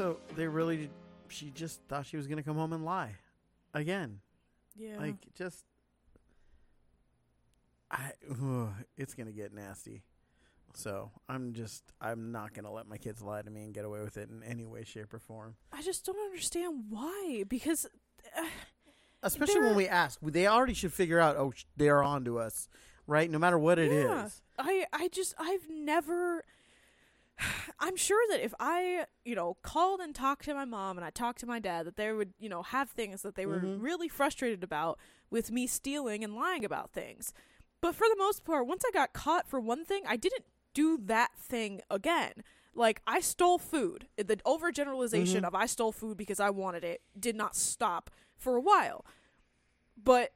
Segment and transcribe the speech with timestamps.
[0.00, 0.90] also they really
[1.28, 3.16] she just thought she was gonna come home and lie
[3.74, 4.20] again.
[4.76, 4.98] Yeah.
[4.98, 5.64] Like just
[7.90, 10.02] I ugh, it's gonna get nasty.
[10.74, 14.00] So I'm just I'm not gonna let my kids lie to me and get away
[14.00, 15.56] with it in any way, shape, or form.
[15.72, 17.44] I just don't understand why.
[17.48, 17.86] Because
[18.36, 18.42] uh,
[19.22, 21.36] Especially when we ask, they already should figure out.
[21.36, 22.68] Oh, sh- they are on to us,
[23.06, 23.30] right?
[23.30, 24.04] No matter what it is.
[24.08, 24.28] Yeah.
[24.58, 26.44] I I just I've never
[27.78, 31.10] I'm sure that if I, you know, called and talked to my mom and I
[31.10, 33.82] talked to my dad that they would, you know, have things that they were Mhm.
[33.82, 34.98] really frustrated about
[35.30, 37.32] with me stealing and lying about things.
[37.80, 40.98] But for the most part, once I got caught for one thing, I didn't do
[40.98, 42.44] that thing again.
[42.74, 44.06] Like I stole food.
[44.16, 45.44] The overgeneralization Mhm.
[45.44, 49.04] of I stole food because I wanted it did not stop for a while.
[49.96, 50.34] But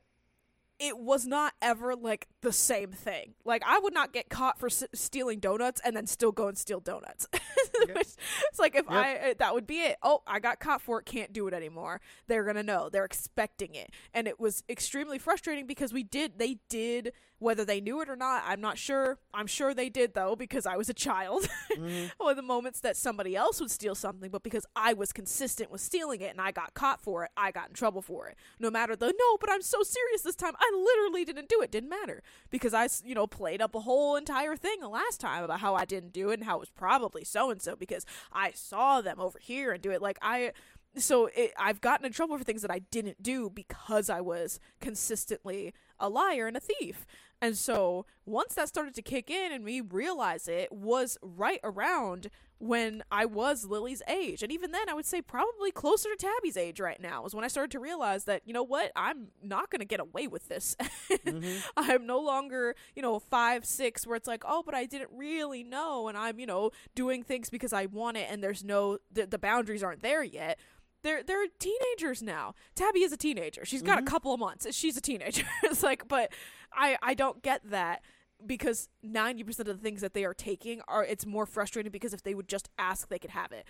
[0.78, 3.34] it was not ever like the same thing.
[3.44, 6.56] Like I would not get caught for s- stealing donuts and then still go and
[6.56, 7.26] steal donuts.
[7.76, 8.92] It's like if Yep.
[8.92, 9.96] I uh, that would be it.
[10.02, 12.00] Oh, I got caught for it, can't do it anymore.
[12.28, 12.88] They're going to know.
[12.88, 13.90] They're expecting it.
[14.12, 18.16] And it was extremely frustrating because we did they did whether they knew it or
[18.16, 19.18] not, I'm not sure.
[19.34, 21.48] I'm sure they did though because I was a child.
[21.76, 22.12] Mhm.
[22.20, 25.80] or the moments that somebody else would steal something, but because I was consistent with
[25.80, 28.36] stealing it and I got caught for it, I got in trouble for it.
[28.60, 30.54] No matter the no, but I'm so serious this time.
[30.58, 31.70] I literally didn't do it.
[31.72, 35.44] Didn't matter because I, you know, played up a whole entire thing the last time
[35.44, 38.06] about how I didn't do it and how it was probably so and so because
[38.32, 40.02] I saw them over here and do it.
[40.02, 40.52] Like I.
[40.96, 44.60] So it, I've gotten in trouble for things that I didn't do because I was
[44.80, 47.04] consistently a liar and a thief.
[47.42, 52.30] And so once that started to kick in and me realize it was right around
[52.66, 54.42] when I was Lily's age.
[54.42, 57.44] And even then I would say probably closer to Tabby's age right now is when
[57.44, 60.76] I started to realize that, you know what, I'm not gonna get away with this.
[61.24, 61.62] Mhm.
[61.76, 65.62] I'm no longer, you know, five, six, where it's like, oh, but I didn't really
[65.64, 69.26] know, and I'm, you know, doing things because I want it, and there's no, the,
[69.26, 70.58] the boundaries aren't there yet.
[71.02, 72.54] They're they're teenagers now.
[72.74, 73.64] Tabby is a teenager.
[73.64, 74.02] She's got Mhm.
[74.06, 74.66] a couple of months.
[74.74, 75.44] She's a teenager.
[75.62, 76.32] it's like, but
[76.72, 78.02] I I don't get that
[78.44, 82.22] because 90% of the things that they are taking are it's more frustrating because if
[82.22, 83.66] they would just ask they could have it.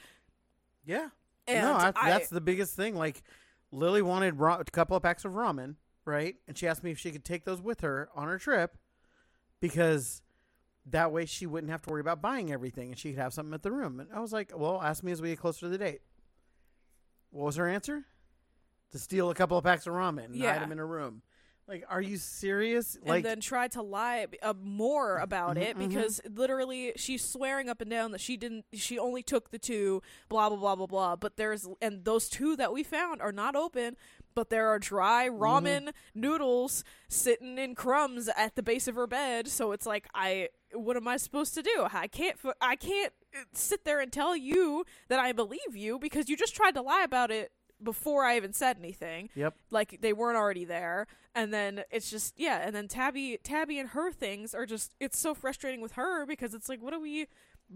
[0.85, 1.09] Yeah.
[1.47, 2.95] And no, that's, I, that's the biggest thing.
[2.97, 3.23] Like,
[3.71, 6.37] Lily wanted ra- a couple of packs of ramen, right?
[6.49, 8.77] And she asked me if she could take those with her on her trip
[9.61, 10.23] because
[10.87, 13.55] that way she wouldn't have to worry about buying everything and she could have something
[13.55, 14.01] at the room.
[14.01, 16.01] And I was like, well, ask me as we get closer to the date.
[17.31, 18.05] What was her answer?
[18.93, 20.53] To steal a couple of packs of ramen and Yeah.
[20.53, 21.23] hide them in her room.
[21.67, 22.95] Like, are you serious?
[22.97, 25.89] and Like, then try to lie uh, more about Mhm, it mhm.
[25.89, 30.03] because literally she's swearing up and down that she didn't she only took the two
[30.29, 33.57] blah blah blah blah blah but there's and those two that we found are not
[33.57, 33.97] open
[34.35, 35.43] but there are dry Mm-hmm.
[35.43, 40.49] ramen noodles sitting in crumbs at the base of her bed so it's like i
[40.75, 44.37] what am i supposed to do i can't I can't uh, sit there and tell
[44.37, 47.53] you that i believe you because you just tried to lie about it
[47.83, 49.55] before i even said anything yep.
[49.71, 53.91] like they weren't already there and then it's just yeah and then tabby tabby and
[53.91, 57.27] her things are just it's so frustrating with her because it's like what are we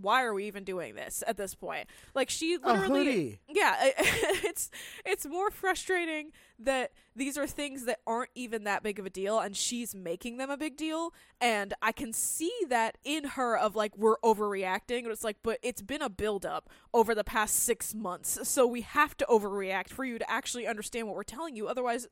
[0.00, 1.88] why are we even doing this at this point?
[2.14, 3.74] Like she oh, literally yeah
[4.44, 4.70] it's
[5.04, 9.38] it's more frustrating that these are things that aren't even that big of a deal
[9.38, 11.12] and she's making them a big deal.
[11.40, 15.00] And i can see that in her of like we're overreacting.
[15.00, 18.48] And it's like but it's been a build up over the past six months.
[18.48, 21.68] So we have to overreact for you to actually understand what we're telling you.
[21.68, 22.08] Otherwise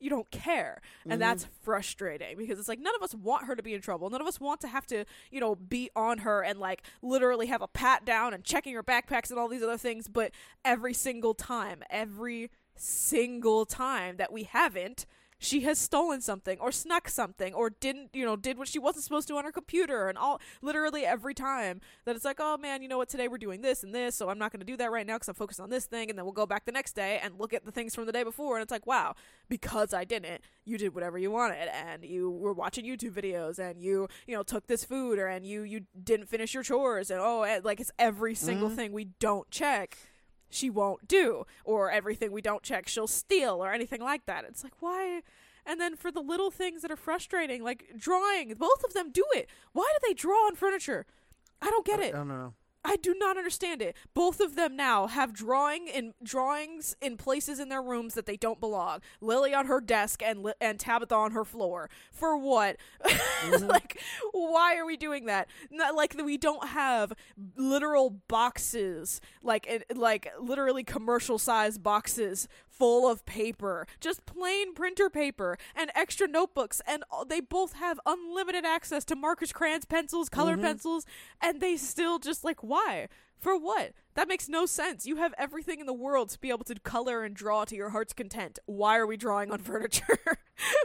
[0.00, 0.80] you don't care.
[1.04, 1.18] And Mhm.
[1.18, 4.10] that's frustrating because it's like none of us want her to be in trouble.
[4.10, 7.46] None of us want to have to you know be on her and like literally
[7.46, 10.08] have a pat down and checking her backpacks and all these other things.
[10.08, 10.32] But
[10.64, 15.06] every single time every single time that we haven't
[15.44, 19.04] she has stolen something or snuck something or didn't you know did what she wasn't
[19.04, 22.82] supposed to on her computer and all literally every time that it's like oh man
[22.82, 24.76] you know what today we're doing this and this so i'm not going to do
[24.76, 26.72] that right now because i'm focused on this thing and then we'll go back the
[26.72, 29.14] next day and look at the things from the day before and it's like wow
[29.48, 33.80] because i didn't you did whatever you wanted and you were watching youtube videos and
[33.82, 37.20] you you know took this food or and you you didn't finish your chores and
[37.22, 38.76] oh and, like it's every single Mhm.
[38.76, 39.98] thing we don't check
[40.54, 44.44] she won't do or everything we don't check she'll steal or anything like that.
[44.44, 45.22] It's like why?
[45.66, 49.24] And then for the little things that are frustrating like drawing both of them do
[49.32, 49.48] it.
[49.72, 51.06] Why do they draw on furniture?
[51.60, 52.12] I don't get I it.
[52.12, 52.54] don't know.
[52.84, 53.96] I do not understand it.
[54.12, 58.36] Both of them now have drawing in drawings in places in their rooms that they
[58.36, 59.00] don't belong.
[59.20, 61.88] Lily on her desk and and Tabitha on her floor.
[62.12, 62.76] For what?
[63.44, 63.66] Mm-hmm.
[63.66, 64.00] like
[64.32, 65.48] why are we doing that?
[65.70, 67.12] Not like we don't have
[67.56, 72.48] literal boxes like like literally commercial size boxes
[72.78, 78.64] full of paper, just plain printer paper and extra notebooks and they both have unlimited
[78.64, 80.62] access to markers, crayons, pencils, color Mhm.
[80.62, 81.06] pencils
[81.40, 83.08] and they still just like Why?
[83.38, 83.92] For what?
[84.14, 85.06] That makes no sense.
[85.06, 87.90] You have everything in the world to be able to color and draw to your
[87.90, 88.58] heart's content.
[88.66, 90.18] Why are we drawing on furniture?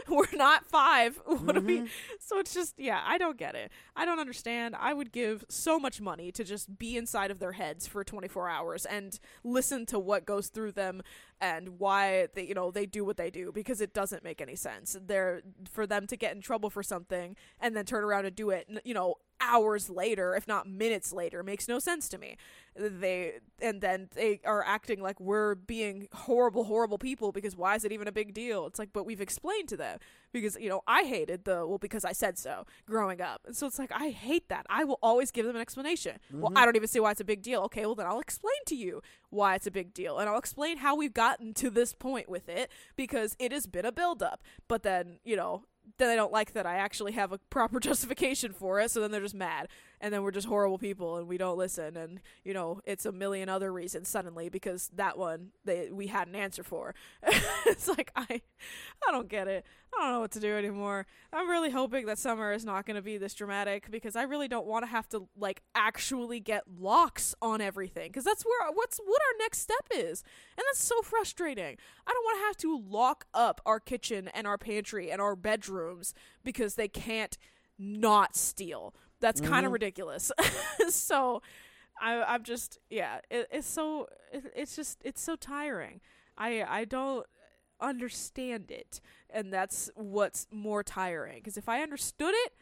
[0.08, 1.20] We're not five.
[1.40, 1.78] What are we?
[1.78, 1.86] Mm-hmm.
[2.18, 3.70] So it's just, yeah, I don't get it.
[3.96, 4.74] I don't understand.
[4.78, 8.48] I would give so much money to just be inside of their heads for 24
[8.48, 11.02] hours and listen to what goes through them
[11.40, 14.56] and why they, you know, they do what they do because it doesn't make any
[14.56, 14.96] sense.
[15.00, 15.40] They're
[15.70, 18.68] for them to get in trouble for something and then turn around and do it,
[18.84, 22.36] you know, hours later, if not minutes later, makes no sense to me.
[22.76, 27.84] They and then they are acting like we're being horrible, horrible people because why is
[27.84, 28.66] it even a big deal?
[28.66, 29.98] It's like, but we've explained to them
[30.32, 33.66] because you know I hated the well because I said so growing up, and so
[33.66, 34.66] it's like I hate that.
[34.70, 36.18] I will always give them an explanation.
[36.32, 36.64] Well, I mm-hmm.
[36.64, 37.62] don't even see why it's a big deal.
[37.62, 40.78] Okay, well then I'll explain to you why it's a big deal, and I'll explain
[40.78, 44.42] how we've gotten to this point with it because it has been a buildup.
[44.68, 45.64] But then you know
[45.98, 49.20] they don't like that I actually have a proper justification for it, so then they're
[49.20, 49.68] just mad.
[50.00, 53.12] And then we're just horrible people and we don't listen and you know, it's a
[53.12, 56.94] million other reasons suddenly because that one they we had an answer for.
[57.66, 58.40] it's like I
[59.06, 59.64] I don't get it.
[59.92, 61.06] I don't know what to do anymore.
[61.32, 64.48] I'm really hoping that summer is not going to be this dramatic because I really
[64.48, 68.98] don't want to have to like actually get locks on everything cuz that's where what's
[68.98, 70.22] what our next step is.
[70.56, 71.76] And that's so frustrating.
[72.06, 75.36] I don't want to have to lock up our kitchen and our pantry and our
[75.36, 76.14] bedrooms
[76.44, 77.36] because they can't
[77.78, 78.94] not steal.
[79.20, 79.74] That's kind of mm-hmm.
[79.74, 80.32] ridiculous.
[80.88, 81.42] so
[82.00, 86.00] I I'm just yeah, it, it's so it, it's just it's so tiring.
[86.36, 87.26] I I don't
[87.80, 89.00] understand it
[89.30, 92.52] and that's what's more tiring cuz if I understood it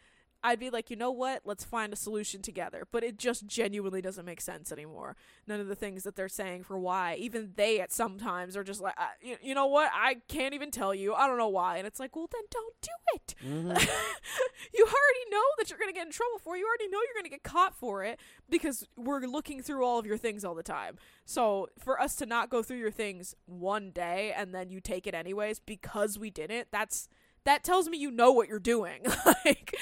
[0.43, 1.41] I'd be like, you know what?
[1.45, 2.87] Let's find a solution together.
[2.91, 5.15] But it just genuinely doesn't make sense anymore.
[5.47, 8.79] None of the things that they're saying for why, even they at sometimes are just
[8.81, 9.91] like, uh, you, you know what?
[9.93, 11.13] I can't even tell you.
[11.13, 11.77] I don't know why.
[11.77, 13.35] And it's like, well, then don't do it.
[13.43, 13.89] Mhm.
[14.73, 16.59] you already know that you're going to get in trouble for it.
[16.59, 18.19] You already know you're going to get caught for it
[18.49, 20.97] because we're looking through all of your things all the time.
[21.25, 25.05] So for us to not go through your things one day and then you take
[25.07, 27.09] it anyways because we didn't, that's
[27.49, 29.01] that tells me you know what you're doing.
[29.25, 29.75] like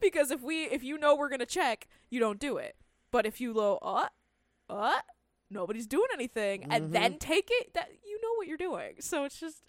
[0.00, 2.76] because if we if you know we're going to check, you don't do it.
[3.10, 4.06] But if you low uh,
[4.70, 5.00] uh,
[5.50, 6.66] nobody's doing anything Mhm.
[6.70, 8.96] and then take it, that you know what you're doing.
[9.00, 9.64] So it's just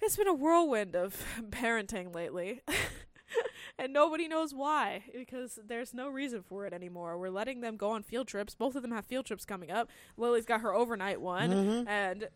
[0.00, 2.60] it's been a whirlwind of parenting lately.
[3.78, 7.18] and nobody knows why because there's no reason for it anymore.
[7.18, 8.54] We're letting them go on field trips.
[8.56, 9.90] Both of them have field trips coming up.
[10.16, 11.86] Lily's got her overnight one Mhm.
[11.88, 12.28] and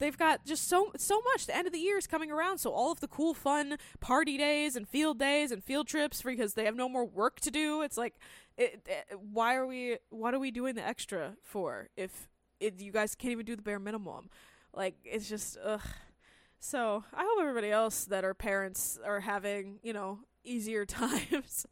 [0.00, 1.46] they've got just so so much.
[1.46, 4.36] The end of the year is coming around so all of the cool fun party
[4.36, 7.82] days and field days and field trips because they have no more work to do.
[7.82, 8.14] It's like
[8.56, 12.90] it, it- why are we what are we doing the extra for if it, you
[12.92, 14.28] guys can't even do the bare minimum?
[14.74, 15.80] Like it's just ugh.
[16.62, 21.66] So i hope everybody else that are parents are having you know easier times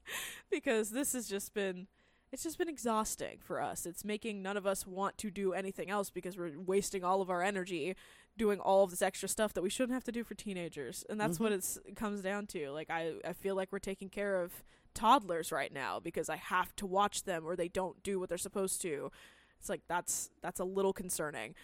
[0.50, 1.86] because this has just been
[2.32, 3.86] it's just been exhausting for us.
[3.86, 7.30] It's making none of us want to do anything else because we're wasting all of
[7.30, 7.96] our energy
[8.36, 11.04] doing all of this extra stuff that we shouldn't have to do for teenagers.
[11.08, 12.70] And that's what it's, it comes down to.
[12.70, 14.62] Like I I feel like we're taking care of
[14.94, 18.38] toddlers right now because I have to watch them or they don't do what they're
[18.38, 19.10] supposed to.
[19.58, 21.54] It's like that's that's a little concerning.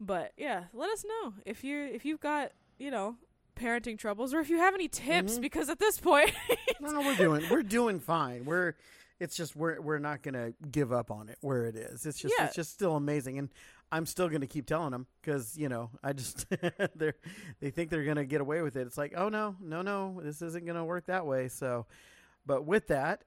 [0.00, 3.16] But yeah, let us know if you if you've got, you know,
[3.56, 5.42] parenting troubles or if you have any tips Mhm.
[5.42, 6.32] because at this point
[6.80, 8.44] No, we're doing we're doing fine.
[8.44, 8.74] We're
[9.22, 12.04] it's just we're we're not gonna give up on it where it is.
[12.04, 12.46] It's just Yeah.
[12.46, 13.48] it's just still amazing, and
[13.92, 16.46] I'm still gonna keep telling them because you know I just
[16.96, 17.12] they
[17.60, 18.86] they think they're gonna get away with it.
[18.86, 21.46] It's like oh no no no this isn't gonna work that way.
[21.48, 21.86] So,
[22.44, 23.22] but with that,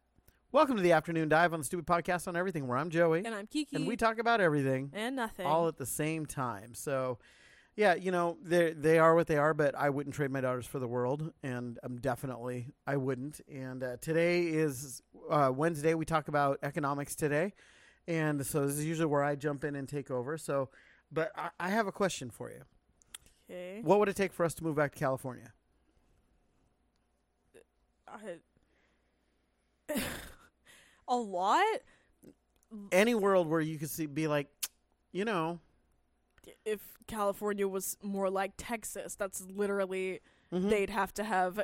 [0.51, 2.67] welcome to the afternoon dive on the stupid podcast on everything.
[2.67, 5.45] Where I'm Joey, and I'm Kiki and we talk about everything and nothing.
[5.45, 6.73] all at the same time.
[6.73, 7.19] So,
[7.75, 10.65] yeah, you know they they are what they are, but I wouldn't trade my daughters
[10.65, 13.41] for the world, and um, definitely I wouldn't.
[13.51, 15.93] And uh, today is uh, Wednesday.
[15.93, 17.53] We talk about economics today,
[18.07, 20.37] and so this is usually where I jump in and take over.
[20.37, 20.69] So,
[21.11, 22.61] but I, I have a question for you.
[23.49, 23.81] okay.
[23.83, 25.51] What would it take for us to move back to California?
[28.07, 28.19] I,
[31.09, 31.65] a lot.
[32.91, 34.47] Any world where you could see be like,
[35.11, 35.59] you know,
[36.65, 40.21] If California was more like Texas, that's literally
[40.51, 40.69] mhm.
[40.69, 41.59] they'd have to have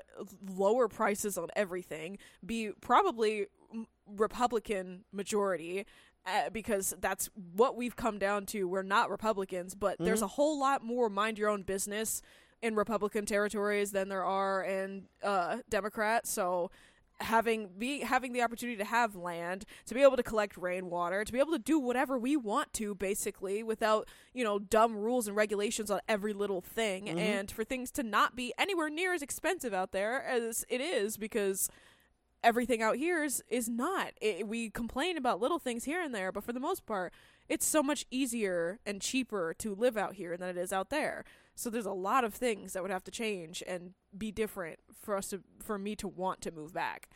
[0.55, 3.47] lower prices on everything, be probably
[4.07, 5.85] Republican majority.
[6.23, 8.65] Uh, because that's what we've come down to.
[8.67, 10.25] We're not Republicans, but there's Mhm.
[10.25, 12.21] a whole lot more mind your own business
[12.61, 16.27] in Republican territories than there are in uh, Democrat.
[16.27, 16.69] So
[17.21, 21.31] having be having the opportunity to have land to be able to collect rainwater to
[21.31, 25.35] be able to do whatever we want to basically without you know dumb rules and
[25.37, 27.17] regulations on every little thing Mhm.
[27.17, 31.17] and for things to not be anywhere near as expensive out there as it is
[31.17, 31.69] because
[32.43, 34.13] everything out here is is not.
[34.19, 37.13] It, we complain about little things here and there, but for the most part,
[37.47, 41.23] it's so much easier and cheaper to live out here than it is out there.
[41.55, 45.15] So there's a lot of things that would have to change and be different for
[45.15, 47.09] us to for me to want to move back.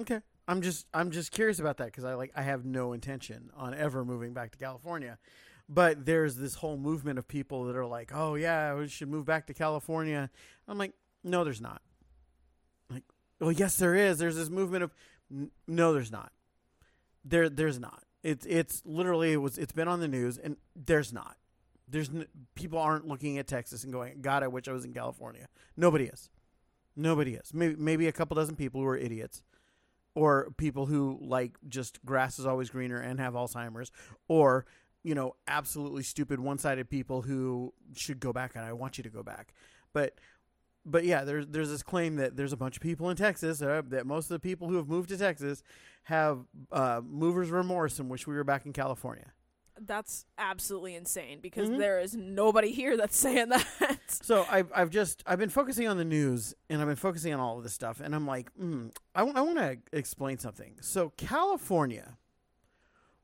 [0.00, 0.20] Okay.
[0.46, 3.74] I'm just I'm just curious about that because I like I have no intention on
[3.74, 5.18] ever moving back to California,
[5.68, 9.24] but there's this whole movement of people that are like, oh yeah, we should move
[9.24, 10.30] back to California.
[10.68, 10.92] I'm like,
[11.22, 11.80] no, there's not.
[12.90, 13.04] Like,
[13.40, 14.18] well, yes, there is.
[14.18, 14.94] There's this movement of,
[15.66, 16.32] no, there's not.
[17.24, 18.02] There, there's not.
[18.22, 21.36] It's it's literally it was it's been on the news and there's not.
[21.94, 24.92] There's n- people aren't looking at Texas and going, God, I wish I was in
[24.92, 25.46] California.
[25.76, 26.28] Nobody is.
[26.96, 27.54] Nobody is.
[27.54, 29.44] Maybe maybe a couple dozen people who are idiots
[30.16, 33.92] or people who like just grass is always greener and have Alzheimer's,
[34.26, 34.66] or
[35.04, 39.10] you know, absolutely stupid one-sided people who should go back and I want you to
[39.10, 39.54] go back.
[39.92, 40.18] But
[40.84, 43.82] but yeah, there's there's this claim that there's a bunch of people in Texas uh,
[43.90, 45.62] that most of the people who have moved to Texas
[46.04, 46.40] have
[46.72, 49.32] uh, movers remorse and wish we were back in California.
[49.80, 51.78] That's absolutely insane because Mhm.
[51.78, 53.98] there is nobody here that's saying that.
[54.08, 57.40] So I've I've just I've been focusing on the news and I've been focusing on
[57.40, 60.76] all of this stuff and I'm like, mm, I, want to explain something.
[60.80, 62.16] So California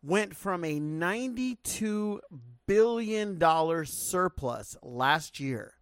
[0.02, 2.20] went from a 92
[2.66, 5.74] billion dollar surplus last year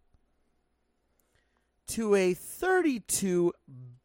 [1.88, 3.52] to a 32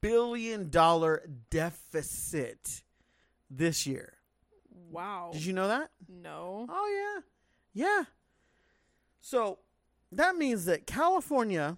[0.02, 2.84] billion dollar deficit
[3.50, 4.14] this year.
[4.94, 5.30] Wow.
[5.34, 5.90] Did you know that?
[6.08, 6.66] no.
[6.70, 7.22] Oh
[7.76, 8.04] yeah, yeah.
[9.20, 9.60] So
[10.12, 11.78] that means that California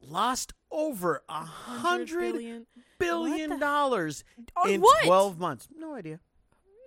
[0.00, 2.66] lost over a hundred billion.
[2.98, 4.24] billion dollars
[4.56, 5.04] On in what?
[5.04, 5.68] twelve months.
[5.76, 6.20] No idea.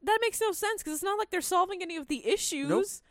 [0.03, 3.01] That makes no sense because it's not like they're solving any of the issues.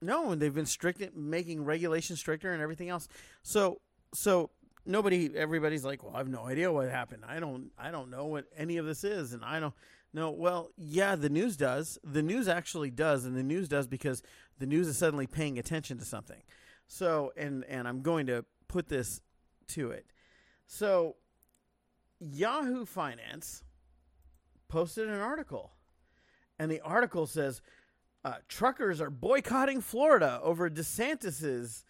[0.00, 3.08] No, and they've been strict making regulations stricter and everything else.
[3.42, 3.80] So,
[4.12, 4.50] so
[4.84, 7.22] nobody, everybody's like, well, I have no idea what happened.
[7.26, 9.72] I don't, I don't know what any of this is, and I don't
[10.14, 10.30] know.
[10.30, 11.98] Well, yeah, the news does.
[12.04, 14.22] The news actually does, and the news does because
[14.58, 16.42] the news is suddenly paying attention to something.
[16.86, 19.20] So, and and I'm going to put this
[19.68, 20.06] to it.
[20.66, 21.16] So,
[22.20, 23.64] Yahoo Finance
[24.68, 25.72] posted an article,
[26.58, 27.60] and the article says
[28.24, 31.84] uh, truckers are boycotting Florida over DeSantis's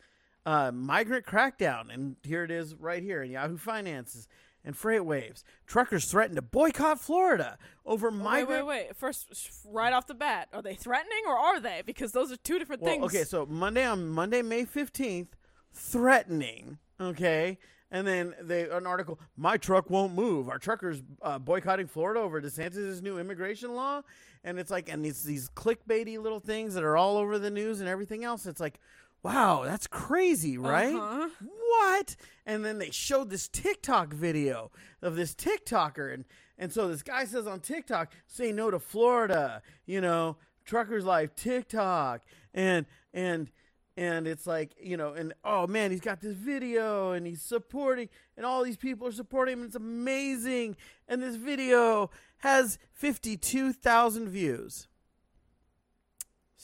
[0.46, 4.28] uh, migrant crackdown, and here it is right here in Yahoo Finances
[4.64, 5.42] and FreightWaves.
[5.66, 8.66] Truckers threaten to boycott Florida over Oh, Wait, migrant.
[8.66, 8.96] wait, wait.
[8.96, 11.82] First, right off the bat, are they threatening or are they?
[11.84, 13.04] Because those are two different Well, things.
[13.04, 15.36] okay, so Monday on Monday, May fifteenth,
[15.72, 16.78] threatening.
[17.00, 17.58] Okay,
[17.90, 19.18] and then they an article.
[19.36, 20.48] My truck won't move.
[20.48, 24.02] Our truckers uh, boycotting Florida over DeSantis' new immigration law,
[24.44, 27.80] and it's like, and it's these clickbaity little things that are all over the news
[27.80, 28.46] and everything else.
[28.46, 28.78] It's like,
[29.24, 30.94] wow, that's crazy, right?
[30.94, 31.28] Uh-huh.
[31.40, 32.14] What?
[32.46, 34.70] And then they showed this TikTok video
[35.02, 36.24] of this TikToker, and
[36.56, 41.34] and so this guy says on TikTok, "Say no to Florida," you know, truckers life
[41.34, 43.50] TikTok, and and
[43.96, 48.08] and it's like you know, and oh man, he's got this video, and he's supporting,
[48.36, 49.60] and all these people are supporting him.
[49.60, 50.76] And it's amazing,
[51.08, 54.86] and this video has fifty two thousand views.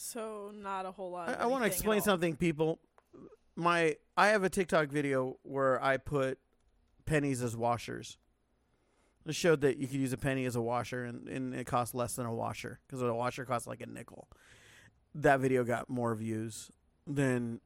[0.03, 1.29] So not a whole lot.
[1.29, 2.79] I, I want to explain something, people.
[3.55, 6.39] My I have a TikTok video where I put
[7.05, 8.17] pennies as washers.
[9.27, 11.95] It showed that you could use a penny as a washer, and, and it costs
[11.95, 14.29] less than a washer because a washer costs like a nickel.
[15.15, 16.71] That video got more views
[17.07, 17.61] than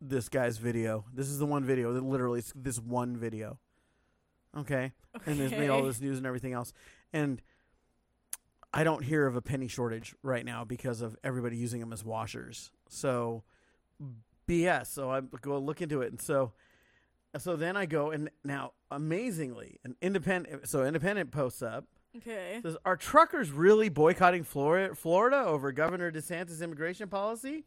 [0.00, 1.04] this guy's video.
[1.12, 3.58] This is the one video that literally it's this one video.
[4.56, 4.92] Okay,
[5.26, 6.72] and it's made all this news and everything else,
[7.12, 7.42] and
[8.72, 12.04] I don't hear of a penny shortage right now because of everybody using them as
[12.04, 12.70] washers.
[12.88, 13.42] So
[14.48, 14.86] BS.
[14.86, 16.52] So I go look into it, and so
[17.38, 20.68] so then I go and now amazingly, an independent.
[20.68, 21.86] So independent posts up
[22.16, 22.58] Okay.
[22.62, 27.66] says, "Are truckers really boycotting Florida, Florida over Governor DeSantis' immigration policy?"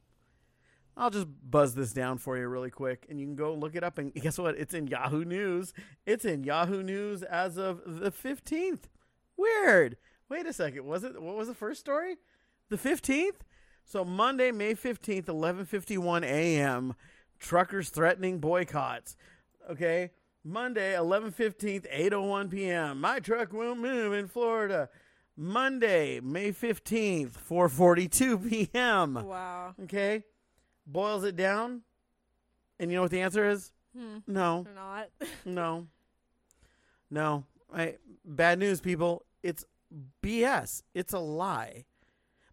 [0.95, 3.83] I'll just buzz this down for you really quick, and you can go look it
[3.83, 3.97] up.
[3.97, 4.55] And guess what?
[4.59, 5.73] It's in Yahoo News.
[6.05, 8.89] It's in Yahoo News as of the fifteenth.
[9.35, 9.97] Weird.
[10.33, 10.83] Wait a second.
[10.85, 11.21] Was it?
[11.21, 12.17] What was the first story?
[12.69, 13.43] The fifteenth.
[13.85, 16.95] So Monday, May fifteenth, eleven fifty one a.m.
[17.37, 19.15] Truckers threatening boycotts.
[19.69, 20.09] Okay.
[20.43, 22.99] Monday, eleven fifteenth, eight oh one p.m.
[22.99, 24.89] My truck won't move in Florida.
[25.37, 29.13] Monday, May fifteenth, four forty two p.m.
[29.13, 29.75] Wow.
[29.83, 30.23] Okay.
[30.87, 31.83] Boils it down.
[32.79, 33.71] And you know what the answer is?
[33.95, 34.17] Hmm.
[34.25, 34.65] No.
[34.73, 35.09] Not.
[35.45, 35.85] No.
[37.11, 37.43] No.
[37.71, 39.25] I, bad news, people.
[39.43, 39.63] It's
[40.21, 40.83] BS.
[40.93, 41.85] It's a lie.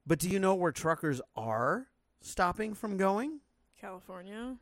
[0.06, 1.88] But do you know where truckers are
[2.20, 3.40] stopping from going?
[3.80, 4.56] California.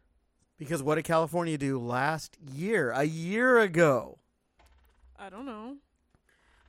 [0.59, 2.91] Because what did California do last year?
[2.91, 4.19] A year ago.
[5.19, 5.77] I don't know.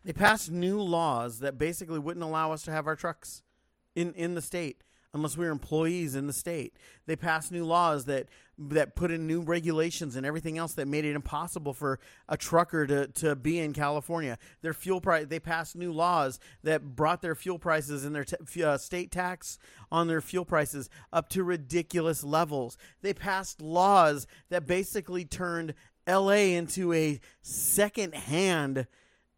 [0.05, 3.43] They passed new laws that basically wouldn't allow us to have our trucks
[3.95, 6.73] in in the state unless we were employees in the state.
[7.05, 8.27] They passed new laws that
[8.59, 12.85] that put in new regulations and everything else that made it impossible for a trucker
[12.85, 14.37] to, to be in California.
[14.61, 18.63] Their fuel price they passed new laws that brought their fuel prices and their t-
[18.63, 19.57] uh, state tax
[19.91, 22.77] on their fuel prices up to ridiculous levels.
[23.01, 25.73] They passed laws that basically turned
[26.07, 28.87] LA into a second-hand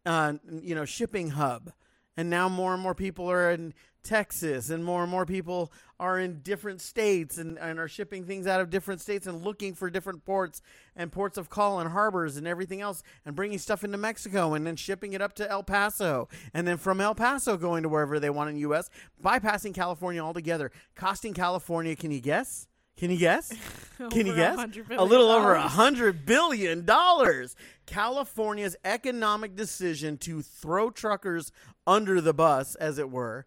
[0.04, 1.72] uh, you know shipping hub
[2.16, 6.18] and now more and more people are in Texas, and more and more people are
[6.18, 9.88] in different states and, and are shipping things out of different states and looking for
[9.88, 10.60] different ports
[10.96, 14.66] and ports of call and harbors and everything else and bringing stuff into Mexico and
[14.66, 18.18] then shipping it up to El Paso and then from El Paso going to wherever
[18.18, 18.90] they want in the U.S.,
[19.22, 22.66] bypassing California altogether, costing California, can you guess?
[22.96, 23.52] Can you guess?
[24.10, 24.58] Can you guess?
[24.90, 27.54] A little over a hundred billion dollars.
[27.86, 31.52] California's economic decision to throw truckers
[31.86, 33.46] under the bus, as it were,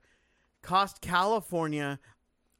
[0.62, 2.00] cost California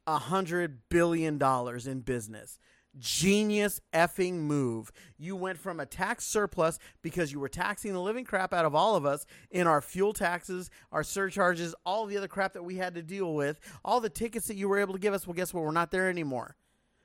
[0.06, 2.58] a hundred billion dollars in business.
[2.98, 4.90] Genius effing move.
[5.18, 8.74] You went from a tax surplus because you were taxing the living crap out of
[8.74, 12.76] all of us in our fuel taxes, our surcharges, all the other crap that we
[12.76, 15.26] had to deal with, all the tickets that you were able to give us.
[15.26, 15.64] Well, guess what?
[15.64, 16.56] We're not there anymore.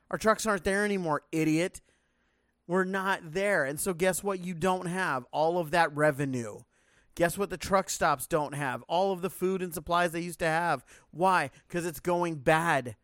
[0.10, 1.81] Our trucks aren't there anymore, idiot.
[2.67, 3.65] We're not there.
[3.65, 4.39] And so, guess what?
[4.39, 6.60] You don't have all of that revenue.
[7.15, 7.50] Guess what?
[7.50, 10.86] The truck stops don't have all of the food and supplies they used to have.
[11.12, 11.51] Why?
[11.68, 12.96] Because it's going bad.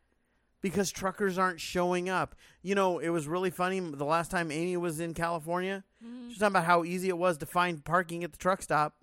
[0.61, 2.35] Because truckers aren't showing up.
[2.63, 5.83] You know, it was really funny the last time Amy was in California.
[6.01, 8.95] She was talking about how easy it was to find parking at the truck stop.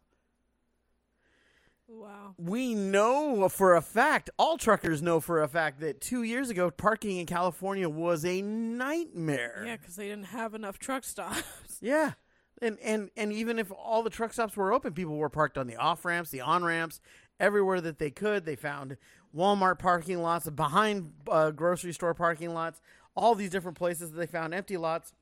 [1.86, 2.34] Wow.
[2.38, 6.70] We know for a fact, all truckers know for a fact that two years ago,
[6.70, 9.62] parking in California was a nightmare.
[9.64, 11.78] Yeah, because they didn't have enough truck stops.
[11.80, 12.14] Yeah.
[12.62, 15.66] And and and even if all the truck stops were open, people were parked on
[15.66, 17.00] the off ramps, the on ramps,
[17.40, 18.44] everywhere that they could.
[18.44, 18.96] They found
[19.36, 22.80] Walmart parking lots, behind uh, grocery store parking lots,
[23.16, 25.12] all these different places that they found empty lots,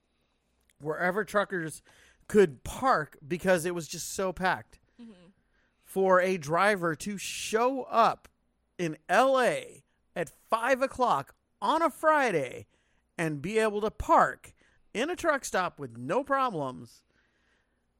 [0.80, 1.82] wherever truckers
[2.28, 4.78] could park because it was just so packed.
[5.84, 8.28] For a driver to show up
[8.78, 9.84] in L.A.
[10.16, 12.66] at five o'clock on a Friday
[13.18, 14.54] and be able to park
[14.94, 17.02] in a truck stop with no problems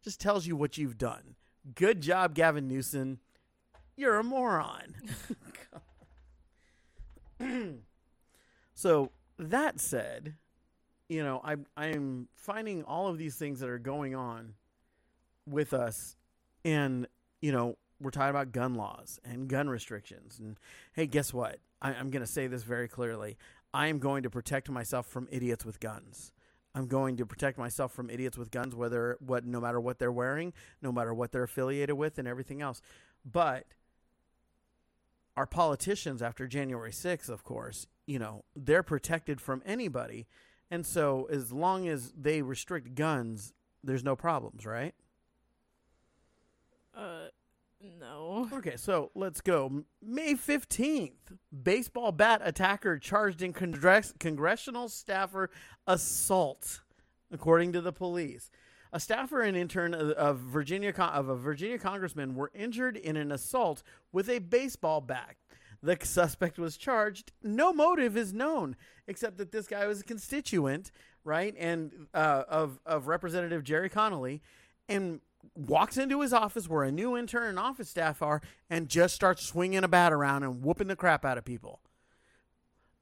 [0.03, 1.37] just tells you what you've done.
[1.75, 3.21] Good job, Gavin Newsom.
[3.97, 4.95] You're a moron.
[8.75, 10.35] so that said,
[11.09, 14.55] you know, I I'm finding all of these things that are going on
[15.49, 16.17] with us,
[16.65, 17.07] and
[17.41, 20.39] you know, we're talking about gun laws and gun restrictions.
[20.39, 20.57] And
[20.95, 21.59] hey, guess what?
[21.81, 23.37] I, I'm going to say this very clearly.
[23.75, 26.33] I am going to protect myself from idiots with guns.
[26.75, 30.13] I'm going to protect myself from idiots with guns, whether what, no matter what they're
[30.13, 32.81] wearing, no matter what they're affiliated with, and everything else.
[33.31, 33.67] But
[35.37, 40.27] our politicians, after January 6th, of course, you know, they're protected from anybody.
[40.71, 43.53] And so, as long as they restrict guns,
[43.85, 44.95] there's no problems, right?
[46.97, 47.27] Uh,
[47.99, 48.49] no.
[48.53, 49.85] Okay, so let's go.
[50.03, 55.51] May 15th, baseball bat attacker charged in congress- congressional staffer
[55.87, 56.83] assault,
[57.33, 58.51] according to the police.
[58.93, 63.83] A staffer and intern of, Virginia of a Virginia congressman were injured in an assault
[64.13, 65.37] with a baseball bat.
[65.83, 67.33] The suspect was charged.
[67.43, 68.77] No motive is known,
[69.09, 70.93] except that this guy was a constituent,
[71.25, 74.43] right, and uh, of of Representative Gerry Connolly,
[74.89, 75.21] and
[75.55, 79.45] walks into his office where a new intern and office staff are and just starts
[79.45, 81.81] swinging a bat around and whooping the crap out of people.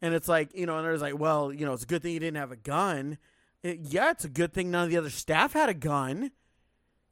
[0.03, 2.15] And it's like, you know, and there's like, well, you know, it's a good thing
[2.15, 3.19] you didn't have a gun.
[3.63, 6.31] It- yeah, it's a good thing none of the other staff had a gun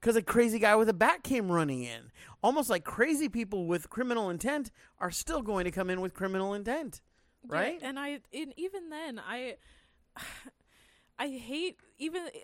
[0.01, 2.11] because a crazy guy with a bat came running in.
[2.43, 6.55] Almost like crazy people with criminal intent are still going to come in with criminal
[6.55, 7.03] intent,
[7.51, 7.79] Yeah, right?
[7.83, 9.57] and I, and even then, I,
[11.19, 12.29] I hate even.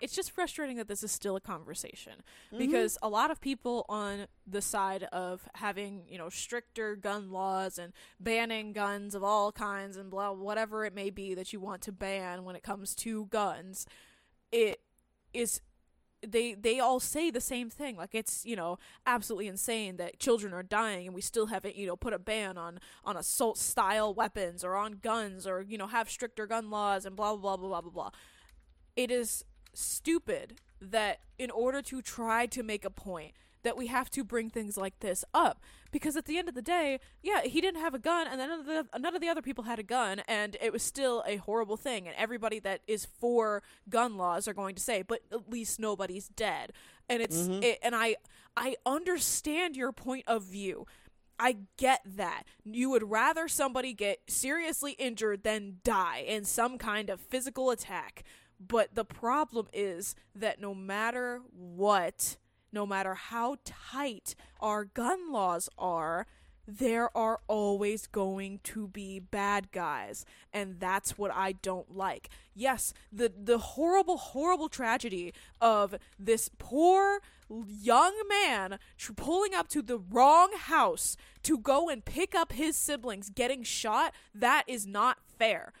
[0.00, 2.12] It's just frustrating that this is still a conversation
[2.52, 2.58] Mm-hmm.
[2.58, 7.78] because a lot of people on the side of having you know stricter gun laws
[7.78, 11.80] and banning guns of all kinds and blah whatever it may be that you want
[11.82, 13.86] to ban when it comes to guns,
[14.52, 14.80] it
[15.32, 15.62] is
[16.26, 17.96] they they all say the same thing.
[17.96, 21.86] Like it's you know absolutely insane that children are dying and we still haven't you
[21.86, 25.86] know put a ban on on assault style weapons or on guns or you know
[25.86, 28.10] have stricter gun laws and blah blah blah blah blah blah
[28.96, 33.32] it is stupid that in order to try to make a point
[33.64, 36.62] that we have to bring things like this up because at the end of the
[36.62, 39.28] day, yeah, he didn't have a gun, and then none of the, none of the
[39.28, 42.06] other people had a gun, and it was still a horrible thing.
[42.06, 46.28] And everybody that is for gun laws are going to say, but at least nobody's
[46.28, 46.72] dead.
[47.08, 47.62] And it's mm-hmm.
[47.62, 48.16] it, and I
[48.56, 50.86] I understand your point of view.
[51.38, 52.44] I get that.
[52.64, 58.24] You would rather somebody get seriously injured than die in some kind of physical attack.
[58.60, 62.36] But the problem is that no matter what,
[62.74, 66.26] no matter how tight our gun laws are,
[66.66, 72.30] there are always going to be bad guys and that's what I don't like.
[72.54, 79.82] Yes, the the horrible horrible tragedy of this poor young man tr- pulling up to
[79.82, 85.18] the wrong house to go and pick up his siblings getting shot, that is not
[85.38, 85.72] fair.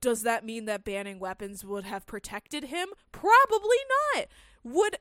[0.00, 2.88] Does that mean that banning weapons would have protected him?
[3.12, 3.76] Probably
[4.14, 4.26] not.
[4.64, 4.98] Would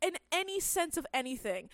[0.00, 1.68] in any sense of anything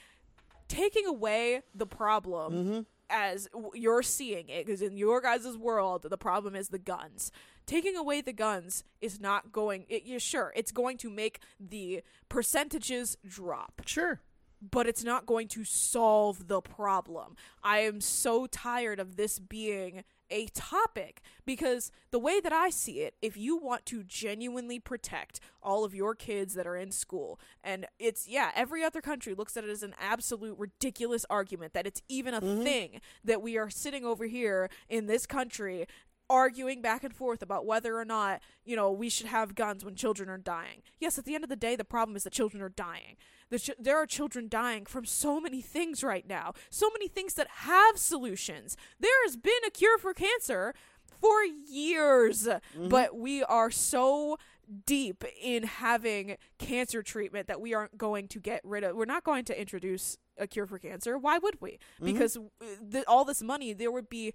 [0.68, 2.81] taking away the problem mm-hmm.
[3.09, 7.33] as you're seeing it because in your guys' world the problem is the guns
[7.66, 12.03] taking away the guns is not going it, yeah, sure it's going to make the
[12.29, 14.20] percentages drop Sure.
[14.61, 17.37] but it's not going to solve the problem.
[17.62, 23.00] I am so tired of this being a topic because the way that I see
[23.00, 27.38] it, if you want to genuinely protect all of your kids that are in school,
[27.62, 31.86] and it's, yeah, every other country looks at it as an absolute ridiculous argument that
[31.86, 32.62] it's even a mm-hmm.
[32.62, 35.86] thing that we are sitting over here in this country
[36.30, 39.94] arguing back and forth about whether or not, you know, we should have guns when
[39.94, 40.82] children are dying.
[41.00, 43.16] Yes, at the end of the day, the problem is that children are dying.
[43.50, 47.34] The ch- there are children dying from so many things right now, so many things
[47.34, 48.76] that have solutions.
[49.00, 50.74] There has been a cure for cancer
[51.20, 52.46] for years,
[52.88, 54.38] but we are so
[54.86, 58.94] deep in having cancer treatment that we aren't going to get rid of.
[58.94, 61.16] We're not going to introduce a cure for cancer.
[61.18, 61.78] Why would we?
[62.02, 62.40] Because uh,
[62.92, 64.34] th- all this money, there would be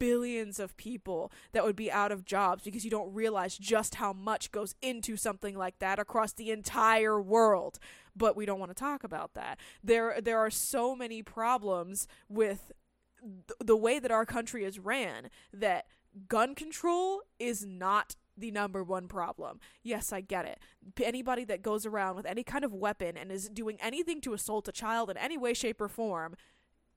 [0.00, 4.12] billions of people that would be out of jobs because you don't realize just how
[4.12, 7.78] much goes into something like that across the entire world
[8.16, 12.72] but we don't want to talk about that there there are so many problems with
[13.20, 15.84] th- the way that our country is ran that
[16.28, 19.60] gun control is not the number one problem.
[19.82, 20.58] Yes, I get it.
[21.02, 24.66] Anybody that goes around with any kind of weapon and is doing anything to assault
[24.66, 26.36] a child in any way shape or form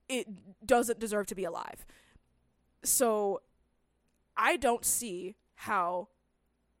[0.08, 0.26] it
[0.66, 1.86] doesn't deserve to be alive.
[2.84, 3.40] So
[4.36, 6.08] I don't see how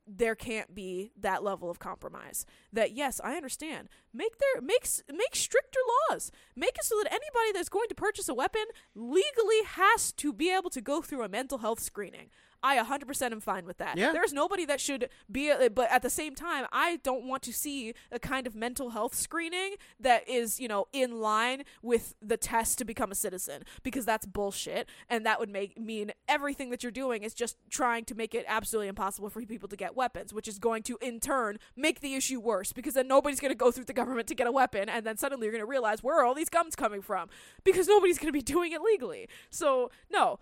[0.06, 2.44] there can't be that level of compromise.
[2.72, 3.88] That yes, I understand.
[4.12, 5.78] Make their makes make stricter
[6.10, 6.30] laws.
[6.54, 8.64] Make it so that anybody that's going to purchase a weapon
[8.94, 12.28] legally has to be able to go through a mental health screening.
[12.64, 13.98] I 100% am fine with that.
[13.98, 14.12] Yeah.
[14.12, 17.92] There's nobody that should be, but at the same time, I don't want to see
[18.10, 22.78] a kind of mental health screening that is, you know, in line with the test
[22.78, 24.88] to become a citizen because that's bullshit.
[25.10, 28.46] And that would make mean everything that you're doing is just trying to make it
[28.48, 32.14] absolutely impossible for people to get weapons, which is going to in turn make the
[32.14, 34.88] issue worse because then nobody's going to go through the government to get a weapon.
[34.88, 37.28] And then suddenly you're going to realize where are all these guns coming from
[37.62, 39.28] because nobody's going to be doing it legally.
[39.50, 40.38] So, no.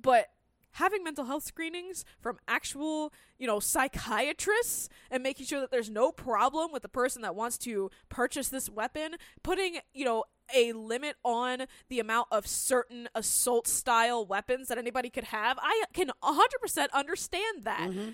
[0.00, 0.30] But
[0.72, 6.12] having mental health screenings from actual, you know, psychiatrists and making sure that there's no
[6.12, 11.16] problem with the person that wants to purchase this weapon, putting, you know, a limit
[11.24, 15.58] on the amount of certain assault style weapons that anybody could have.
[15.60, 17.90] I can 100% understand that.
[17.90, 18.10] Mm-hmm.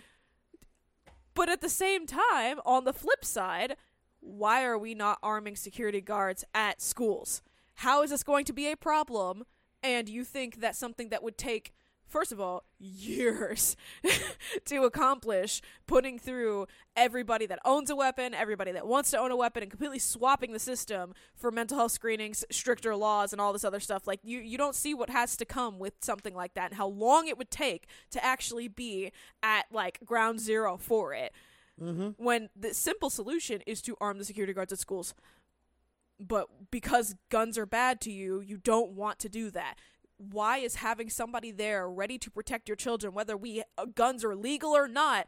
[1.35, 3.77] But at the same time, on the flip side,
[4.21, 7.43] why are we not arming security guards at schools?
[7.75, 9.45] How is this going to be a problem?
[9.83, 11.73] And you think that something that would take,
[12.07, 13.77] first of all, years
[14.65, 16.67] to accomplish putting through
[16.97, 20.53] everybody that owns a weapon, everybody that wants to own a weapon, and completely swapping
[20.53, 24.07] the system for mental health screenings, stricter laws, and all this other stuff.
[24.07, 26.89] Like, you, you don't see what has to come with something like that and how
[26.89, 31.33] long it would take to actually be at, like, ground zero for it
[31.81, 32.11] mm-hmm.
[32.17, 35.15] when the simple solution is to arm the security guards at schools.
[36.19, 39.79] But because guns are bad to you, you don't want to do that.
[40.19, 44.35] Why is having somebody there ready to protect your children, whether we uh, guns are
[44.35, 45.27] legal or not?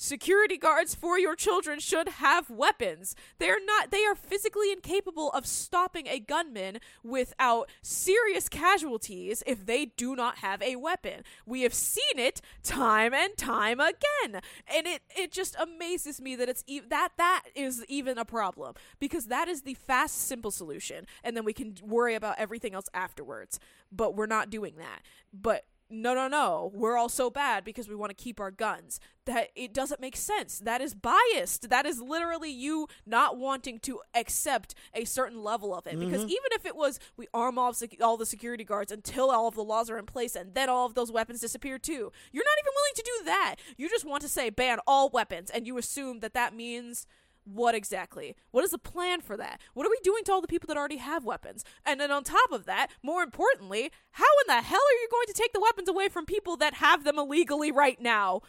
[0.00, 3.16] Security guards for your children should have weapons.
[3.38, 9.86] They're not they are physically incapable of stopping a gunman without serious casualties if they
[9.86, 11.24] do not have a weapon.
[11.44, 14.40] We have seen it time and time again.
[14.72, 18.74] And it it just amazes me that it's e- that that is even a problem
[19.00, 22.86] because that is the fast simple solution and then we can worry about everything else
[22.94, 23.58] afterwards.
[23.90, 25.02] But we're not doing that.
[25.32, 29.00] But no, no, no, we're all so bad because we want to keep our guns.
[29.24, 30.58] That it doesn't make sense.
[30.58, 31.68] That is biased.
[31.68, 35.98] That is literally you not wanting to accept a certain level of it.
[35.98, 36.30] Because mm-hmm.
[36.30, 39.54] even if it was we arm all, sec- all the security guards until all of
[39.54, 42.58] the laws are in place and then all of those weapons disappear too, you're not
[42.58, 43.56] even willing to do that.
[43.76, 47.06] You just want to say ban all weapons and you assume that that means
[47.52, 48.36] what exactly?
[48.50, 49.60] What is the plan for that?
[49.74, 51.64] What are we doing to all the people that already have weapons?
[51.84, 55.26] And then on top of that, more importantly, how in the hell are you going
[55.26, 58.42] to take the weapons away from people that have them illegally right now?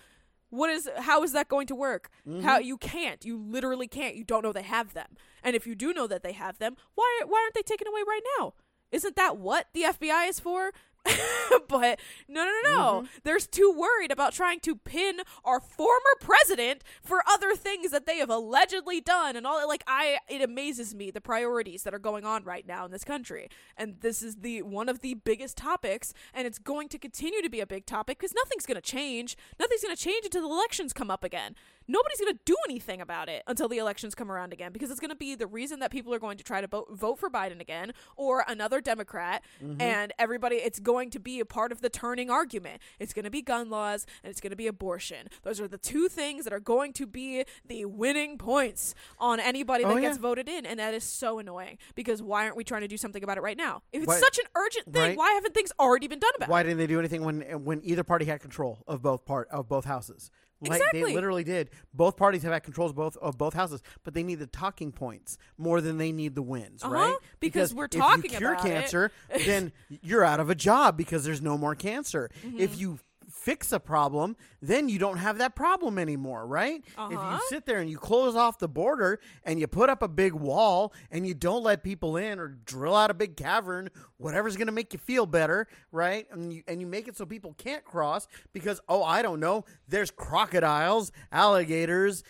[0.50, 2.10] What is how is that going to work?
[2.28, 2.42] Mm-hmm.
[2.42, 3.24] How you can't.
[3.24, 4.16] You literally can't.
[4.16, 5.16] You don't know they have them.
[5.44, 8.02] And if you do know that they have them, why why aren't they taken away
[8.08, 8.54] right now?
[8.92, 10.72] Isn't that what the FBI is for?
[11.68, 12.80] but no, no, no, no.
[12.80, 13.06] Mm-hmm.
[13.24, 18.18] They're too worried about trying to pin our former president for other things that they
[18.18, 19.68] have allegedly done and all.
[19.68, 23.04] Like I, it amazes me the priorities that are going on right now in this
[23.04, 27.42] country, and this is the one of the biggest topics, and it's going to continue
[27.42, 29.38] to be a big topic because nothing's going to change.
[29.60, 31.56] Nothing's going to change until the elections come up again.
[31.90, 35.00] Nobody's going to do anything about it until the elections come around again because it's
[35.00, 37.32] going to be the reason that people are going to try to vote, vote for
[37.32, 39.82] Biden again or another Democrat, mm-hmm.
[39.82, 40.58] and everybody.
[40.58, 42.80] It's going to be a part of the turning argument.
[43.00, 45.30] It's going to be gun laws and it's going to be abortion.
[45.42, 49.84] Those are the two things that are going to be the winning points on anybody
[49.84, 50.22] oh, that Oh, gets yeah.
[50.22, 53.24] voted in, and that is so annoying because why aren't we trying to do something
[53.24, 53.82] about it right now?
[53.92, 55.18] If it's Why- such an urgent thing, Right.
[55.18, 56.60] why haven't things already been done about Why it?
[56.60, 59.68] Why didn't they do anything when when either party had control of both part of
[59.68, 60.30] both houses?
[60.62, 61.14] Like they Exactly.
[61.14, 61.70] literally did.
[61.94, 65.38] Both parties have had controls both of both houses, but they need the talking points
[65.58, 67.16] more than they need the wins, Uh-huh, right?
[67.40, 69.12] because we're if talking you cure cancer,
[69.46, 72.30] then you're out of a job because there's no more cancer.
[72.46, 72.60] Mm-hmm.
[72.60, 73.00] If you
[73.42, 76.84] fix a problem, then you don't have that problem anymore, right?
[76.86, 77.34] If Uh-huh.
[77.36, 80.34] you sit there and you close off the border and you put up a big
[80.34, 84.68] wall and you don't let people in or drill out a big cavern, whatever's going
[84.68, 86.28] to make you feel better, right?
[86.32, 89.64] And you, and you make it so people can't cross because oh, I don't know,
[89.88, 92.24] there's crocodiles, alligators,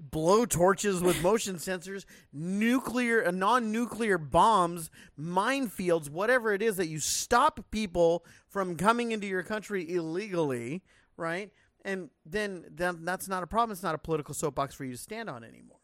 [0.00, 6.98] blow torches with motion sensors, nuclear, uh, non-nuclear bombs, minefields, whatever it is that you
[6.98, 10.82] stop people from coming into your country illegally,
[11.16, 11.50] right?
[11.84, 13.72] And then, then that's not a problem.
[13.72, 15.79] It's not a political soapbox for you to stand on anymore.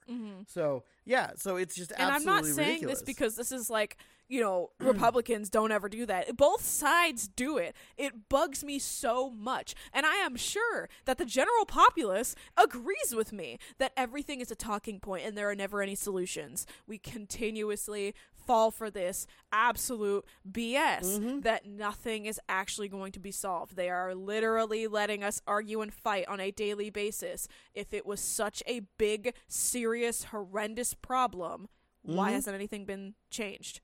[0.47, 2.03] So yeah, so it's just Mm-hmm.
[2.03, 2.99] and I'm not saying ridiculous.
[3.01, 3.97] this because this is like
[4.29, 6.37] you know Republicans don't ever do that.
[6.37, 7.75] Both sides do it.
[7.97, 13.33] It bugs me so much, and I am sure that the general populace agrees with
[13.33, 16.66] me that everything is a talking point and there are never any solutions.
[16.87, 18.14] We continuously
[18.47, 21.41] fall for this absolute BS mm-hmm.
[21.41, 23.77] that nothing is actually going to be solved.
[23.77, 27.49] They are literally letting us argue and fight on a daily basis.
[27.75, 31.69] If it was such a big, serious, horrendous problem,
[32.03, 32.35] why mm-hmm.
[32.35, 33.81] hasn't anything been changed?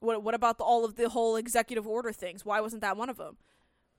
[0.00, 2.44] What what about the, all of the whole executive order things?
[2.44, 3.36] Why wasn't that one of them?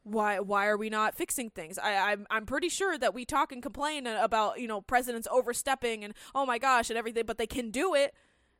[0.03, 1.77] Why why are we not fixing things?
[1.77, 6.03] I I'm I'm pretty sure that we talk and complain about you know presidents overstepping
[6.03, 8.13] and oh my gosh and everything, but they can do it.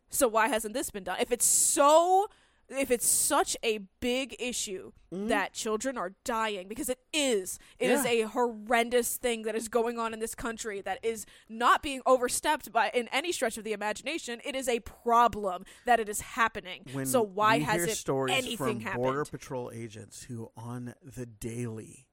[0.10, 1.18] So why hasn't this been done?
[1.20, 2.28] If it's so
[2.70, 5.28] if it's such a big issue mm-hmm.
[5.28, 8.12] that children are dying because it is it is Yeah.
[8.12, 12.72] a horrendous thing that is going on in this country that is not being overstepped
[12.72, 16.86] by in any stretch of the imagination it is a problem that it is happening.
[16.92, 19.04] When so why hasn't stories anything from happened?
[19.04, 22.08] Border patrol agents who on the daily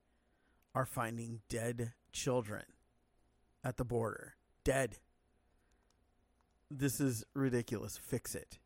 [0.75, 2.65] are finding dead children
[3.65, 4.35] at the border.
[4.65, 4.99] Dead
[6.79, 8.59] this is ridiculous fix it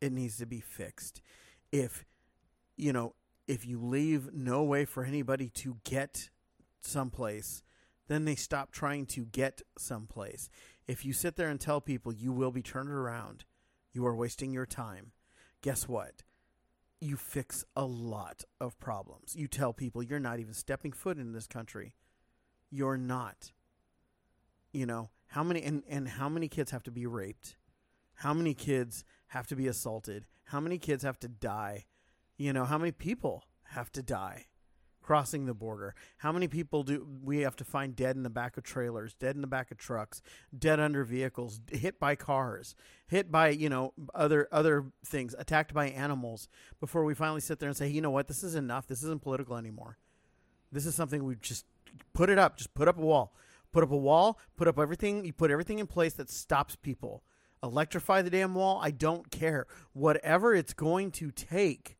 [0.00, 1.20] it needs to be fixed
[1.72, 2.04] if
[2.76, 3.14] you know
[3.46, 6.30] if you leave no way for anybody to get
[6.80, 7.62] someplace
[8.08, 10.48] then they stop trying to get someplace
[10.86, 13.44] if you sit there and tell people you will be turned around
[13.92, 15.12] you are wasting your time
[15.62, 16.22] guess what?
[17.00, 19.34] You fix a lot of problems.
[19.34, 21.94] You tell people you're not even stepping foot in this country.
[22.70, 23.52] You're not.
[24.72, 27.56] You know, how many and, and how many kids have to be raped?
[28.14, 30.26] How many kids have to be assaulted?
[30.44, 31.86] How many kids have to die?
[32.36, 34.46] You know, how many people have to die
[35.00, 35.94] crossing the border?
[36.18, 39.36] How many people do we have to find dead in the back of trailers, dead
[39.36, 40.20] in the back of trucks,
[40.56, 42.74] dead under vehicles, hit by cars,
[43.06, 46.48] hit by, you know, other other things, attacked by animals
[46.80, 48.26] before we finally sit there and say, "You know what?
[48.26, 48.88] This is enough.
[48.88, 49.96] This isn't political anymore.
[50.72, 51.66] This is something we just
[52.14, 53.32] put it up, just put up a wall.
[53.72, 57.22] Put up a wall, put up everything, you put everything in place that stops people.
[57.62, 59.66] Electrify the damn wall, I don't care.
[59.92, 61.98] Whatever it's going to take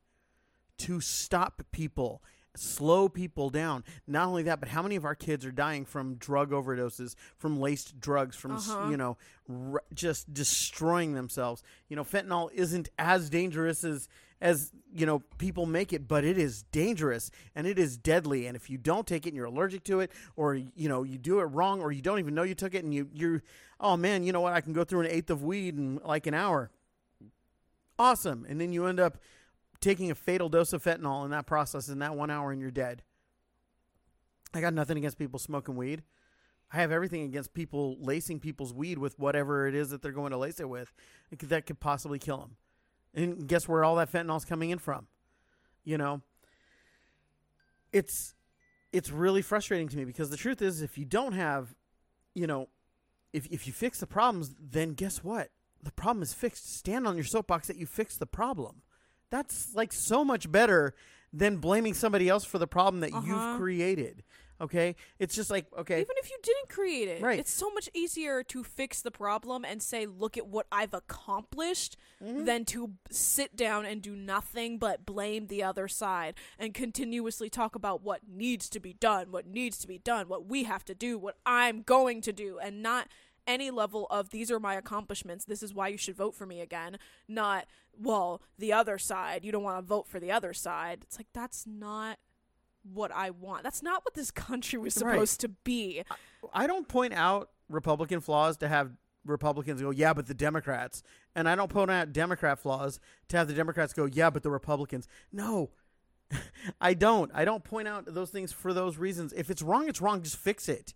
[0.79, 2.23] to stop people,
[2.57, 3.85] slow people down.
[4.07, 7.61] Not only that, but how many of our kids are dying from drug overdoses, from
[7.61, 8.89] laced drugs, from Uh-huh.
[8.91, 11.63] you know, r- just destroying themselves.
[11.89, 14.09] You know, fentanyl isn't as dangerous as
[14.41, 18.47] as you know people make it, but it is dangerous and it is deadly.
[18.47, 21.19] And if you don't take it and you're allergic to it, or you know you
[21.19, 23.43] do it wrong, or you don't even know you took it, and you you're
[23.79, 24.53] oh man, you know what?
[24.53, 26.71] I can go through an eighth of weed in like an hour.
[27.99, 29.19] Awesome, and then you end up
[29.81, 32.71] taking a fatal dose of fentanyl in that process in that one hour, and you're
[32.71, 33.03] dead.
[34.53, 36.03] I got nothing against people smoking weed.
[36.73, 40.31] I have everything against people lacing people's weed with whatever it is that they're going
[40.31, 40.93] to lace it with
[41.31, 42.57] that could possibly kill them.
[43.15, 45.07] And guess where all that fentanyl's coming in from?
[45.85, 46.23] You know,
[47.93, 48.35] it's
[48.93, 51.75] it's really frustrating to me because the truth is, if you don't have,
[52.35, 52.69] you know,
[53.33, 55.51] if if you fix the problems, then guess what?
[55.83, 56.75] The problem is fixed.
[56.77, 58.83] Stand on your soapbox that you fixed the problem.
[59.31, 60.95] That's like so much better
[61.33, 63.27] than blaming somebody else for the problem that Uh-huh.
[63.27, 64.23] you've created.
[64.61, 67.39] Okay, it's just like okay, Even if you didn't create it, Right.
[67.39, 71.97] it's so much easier to fix the problem and say, "Look at what I've accomplished,"
[72.23, 72.45] Mm-hmm.
[72.45, 77.75] than to sit down and do nothing but blame the other side and continuously talk
[77.75, 80.95] about what needs to be done, what needs to be done, what we have to
[80.95, 83.09] do, what I'm going to do, and not
[83.47, 85.47] any level of these are my accomplishments.
[85.47, 86.99] This is why you should vote for me again.
[87.27, 87.67] Not
[87.99, 89.45] well, the other side.
[89.45, 91.01] You don't want to vote for the other side.
[91.03, 92.19] It's like that's not
[92.83, 93.63] what I want.
[93.63, 95.13] That's not what this country was Right.
[95.15, 96.03] supposed to be.
[96.53, 98.93] I don't point out Republican flaws to have
[99.25, 101.03] Republicans go, yeah, but the Democrats.
[101.35, 104.51] And I don't point out Democrat flaws to have the Democrats go, yeah, but the
[104.51, 105.07] Republicans.
[105.31, 105.71] No,
[106.81, 107.31] I don't.
[107.35, 109.33] I don't point out those things for those reasons.
[109.35, 110.23] If it's wrong, it's wrong.
[110.23, 110.95] Just fix it.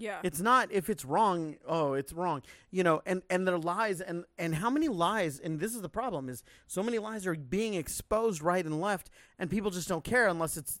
[0.00, 0.20] Yeah.
[0.22, 2.42] It's not if it's wrong, oh, it's wrong.
[2.70, 5.88] You know, and and their lies and and how many lies and this is the
[5.88, 9.10] problem is so many lies are being exposed right and left
[9.40, 10.78] and people just don't care unless it's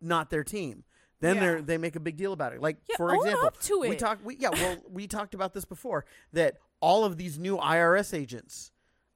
[0.00, 0.84] not their team.
[1.20, 1.40] Then Yeah.
[1.40, 2.60] they're they make a big deal about it.
[2.62, 3.98] Like Yeah, for own example, up to we it.
[3.98, 8.14] talked we yeah, well, we talked about this before that all of these new IRS
[8.16, 8.72] agents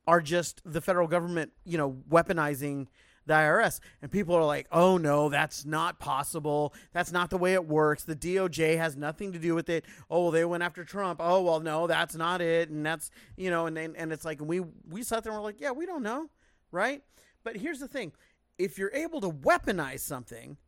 [0.06, 2.88] are just the federal government, you know, weaponizing
[3.26, 3.80] the IRS.
[4.02, 6.74] And people are like, oh no, that's not possible.
[6.92, 8.04] That's not the way it works.
[8.04, 9.86] The DOJ has nothing to do with it.
[10.10, 11.20] Oh, well, they went after Trump.
[11.22, 12.68] Oh, well, no, that's not it.
[12.68, 15.46] And that's, you know, and then, and it's like, we, we sat there and we're
[15.48, 16.28] like, yeah, we don't know.
[16.70, 17.02] Right.
[17.44, 18.12] But here's the thing
[18.58, 20.58] if you're able to weaponize something,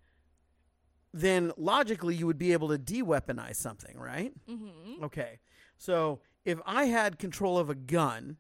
[1.13, 4.33] then logically you would be able to de weaponize something, right?
[4.49, 5.05] mm-hmm.
[5.05, 5.39] Okay.
[5.79, 8.37] So if I had control of a gun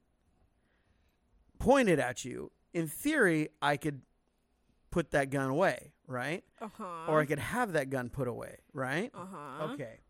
[1.58, 4.02] pointed at you, in theory, I could
[4.90, 6.44] put that gun away, right?
[6.60, 6.84] Uh huh.
[7.08, 9.10] Or I could have that gun put away, right?
[9.14, 9.64] Uh huh.
[9.72, 10.00] Okay.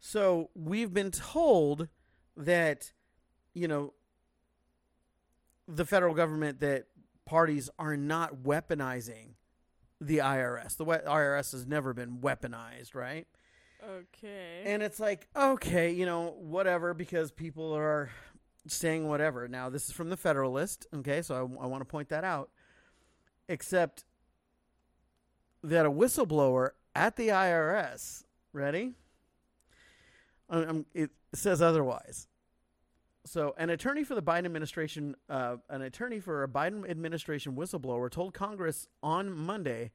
[0.00, 1.88] So we've been told
[2.36, 2.92] that,
[3.54, 3.94] you know,
[5.68, 6.84] the federal government that
[7.24, 9.35] parties are not weaponizing
[10.00, 10.76] the IRS.
[10.76, 13.26] The IRS has never been weaponized, right?
[13.84, 14.62] Okay.
[14.64, 18.10] And it's like, okay, you know, whatever, because people are
[18.66, 19.48] saying whatever.
[19.48, 22.50] Now, this is from the Federalist, okay, so I, I want to point that out.
[23.48, 24.04] Except
[25.62, 28.94] that a whistleblower at the IRS, ready?
[30.50, 32.28] Um, it says otherwise.
[33.26, 38.08] So, an attorney for the Biden administration, uh, an attorney for a Biden administration whistleblower
[38.08, 39.90] told Congress on Monday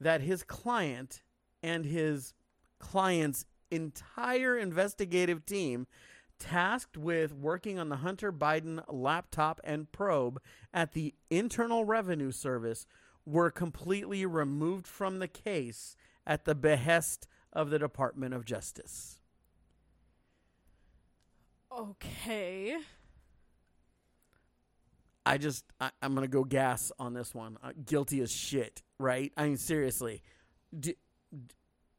[0.00, 1.22] that his client
[1.62, 2.32] and his
[2.78, 5.88] client's entire investigative team
[6.38, 10.40] tasked with working on the Hunter Biden laptop and probe
[10.72, 12.86] at the Internal Revenue Service
[13.24, 19.20] were completely removed from the case at the behest of the Department of Justice.
[21.76, 22.76] Okay.
[25.24, 27.58] I just, I, I'm going to go gas on this one.
[27.62, 29.32] Uh, guilty as shit, right?
[29.36, 30.22] I mean, seriously.
[30.78, 30.92] Do,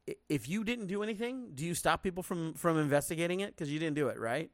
[0.06, 3.54] d- if you didn't do anything, do you stop people from, from investigating it?
[3.54, 4.50] Because you didn't do it, right?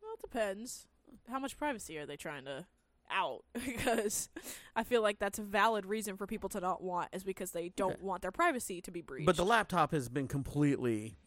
[0.00, 0.86] Well, it depends.
[1.30, 2.64] How much privacy are they trying to
[3.10, 3.44] out?
[3.66, 4.30] because
[4.74, 7.68] I feel like that's a valid reason for people to not want is because they
[7.70, 8.02] don't Okay.
[8.02, 9.26] want their privacy to be breached.
[9.26, 11.18] But the laptop has been completely,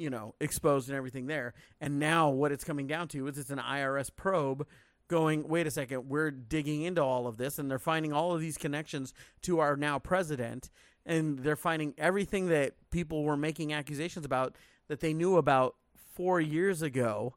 [0.00, 1.52] you know, exposed and everything there.
[1.78, 4.66] And now what it's coming down to is it's an IRS probe
[5.08, 8.40] going, wait a second, we're digging into all of this and they're finding all of
[8.40, 10.70] these connections to our now president.
[11.04, 14.56] And they're finding everything that people were making accusations about
[14.88, 15.76] that they knew about
[16.14, 17.34] four years ago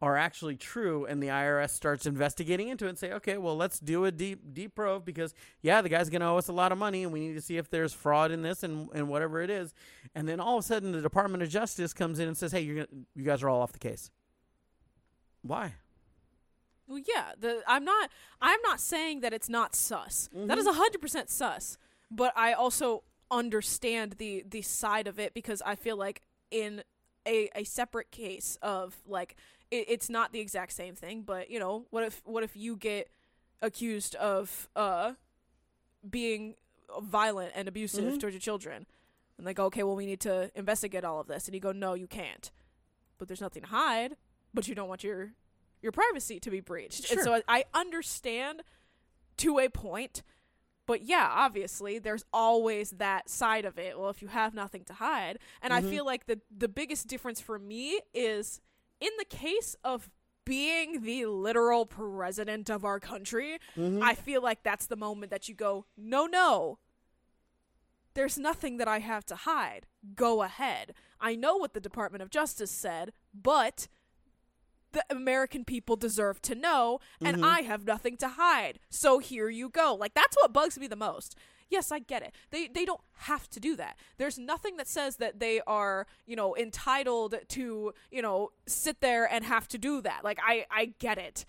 [0.00, 3.80] are actually true and the IRS starts investigating into it and say, okay, well, let's
[3.80, 6.70] do a deep deep probe because yeah, the guy's going to owe us a lot
[6.70, 9.40] of money and we need to see if there's fraud in this and, and whatever
[9.42, 9.74] it is.
[10.14, 12.60] And then all of a sudden the Department of Justice comes in and says, hey,
[12.60, 14.10] you're gonna, you guys are all off the case.
[15.42, 15.74] Why?
[16.86, 20.28] Well, yeah, the I'm not I'm not saying that it's not sus.
[20.32, 20.58] That Mm-hmm.
[20.68, 21.76] is hundred percent sus.
[22.10, 26.82] But I also understand the the side of it because I feel like in
[27.26, 29.36] a a separate case of like
[29.70, 32.76] it, it's not the exact same thing, but you know what if what if you
[32.76, 33.10] get
[33.62, 35.12] accused of uh
[36.08, 36.54] being
[37.00, 38.20] violent and abusive Mhm.
[38.20, 38.86] towards your children.
[39.36, 41.46] And they go, okay, well, we need to investigate all of this.
[41.46, 42.50] And you go, no, you can't.
[43.18, 44.16] But there's nothing to hide.
[44.54, 45.32] But you don't want your
[45.82, 47.10] your privacy to be breached.
[47.12, 48.62] And so I, I understand
[49.38, 50.22] to a point.
[50.86, 53.98] But yeah, obviously, there's always that side of it.
[53.98, 55.90] Well, if you have nothing to hide, and I Mhm.
[55.90, 58.60] feel like the the biggest difference for me is
[59.00, 60.10] in the case of
[60.44, 64.02] being the literal president of our country, Mhm.
[64.02, 66.78] I feel like that's the moment that you go, no, no.
[68.14, 69.86] There's nothing that I have to hide.
[70.14, 70.94] Go ahead.
[71.20, 73.88] I know what the Department of Justice said, but
[74.92, 77.44] the American people deserve to know, and Mhm.
[77.44, 78.80] I have nothing to hide.
[78.88, 79.94] So here you go.
[79.94, 81.36] Like that's what bugs me the most.
[81.68, 82.34] Yes, I get it.
[82.50, 83.98] They they don't have to do that.
[84.16, 89.30] There's nothing that says that they are, you know, entitled to, you know, sit there
[89.30, 90.24] and have to do that.
[90.24, 91.44] Like I I get it.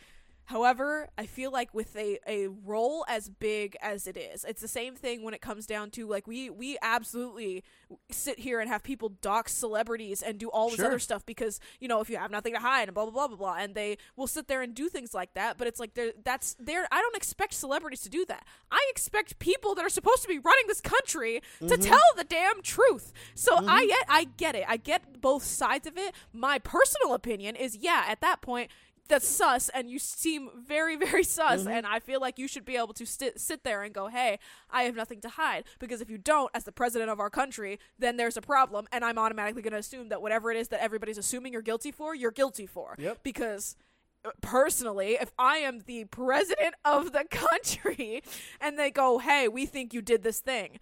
[0.50, 4.68] However, I feel like with a, a role as big as it is, it's the
[4.68, 7.64] same thing when it comes down to like we we absolutely
[8.10, 10.88] sit here and have people dox celebrities and do all this Sure.
[10.88, 13.28] other stuff because you know if you have nothing to hide and blah blah blah
[13.28, 15.60] blah blah and they will sit there and do things like that.
[15.60, 15.92] But it's like
[16.24, 16.88] that's there.
[16.92, 18.44] I don't expect celebrities to do that.
[18.72, 21.82] I expect people that are supposed to be running this country to mm-hmm.
[21.84, 23.14] tell the damn truth.
[23.36, 23.88] So I mm-hmm.
[23.88, 24.66] get I get it.
[24.68, 26.16] I get both sides of it.
[26.34, 28.06] My personal opinion is yeah.
[28.08, 28.72] At that point
[29.10, 32.78] that's sus and you seem very very sus and i feel like you should be
[32.78, 34.40] able to sit, sit there and go hey
[34.70, 37.80] i have nothing to hide because if you don't as the president of our country
[37.98, 40.82] then there's a problem and i'm automatically going to assume that whatever it is that
[40.82, 43.20] everybody's assuming you're guilty for you're guilty for Yep.
[43.24, 43.76] because
[44.24, 48.22] uh, personally if i am the president of the country
[48.62, 50.80] and they go hey we think you did this thing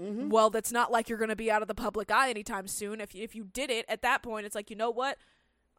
[0.00, 0.30] Mm-hmm.
[0.30, 2.98] well that's not like you're going to be out of the public eye anytime soon
[2.98, 5.18] if if you did it at that point it's like you know what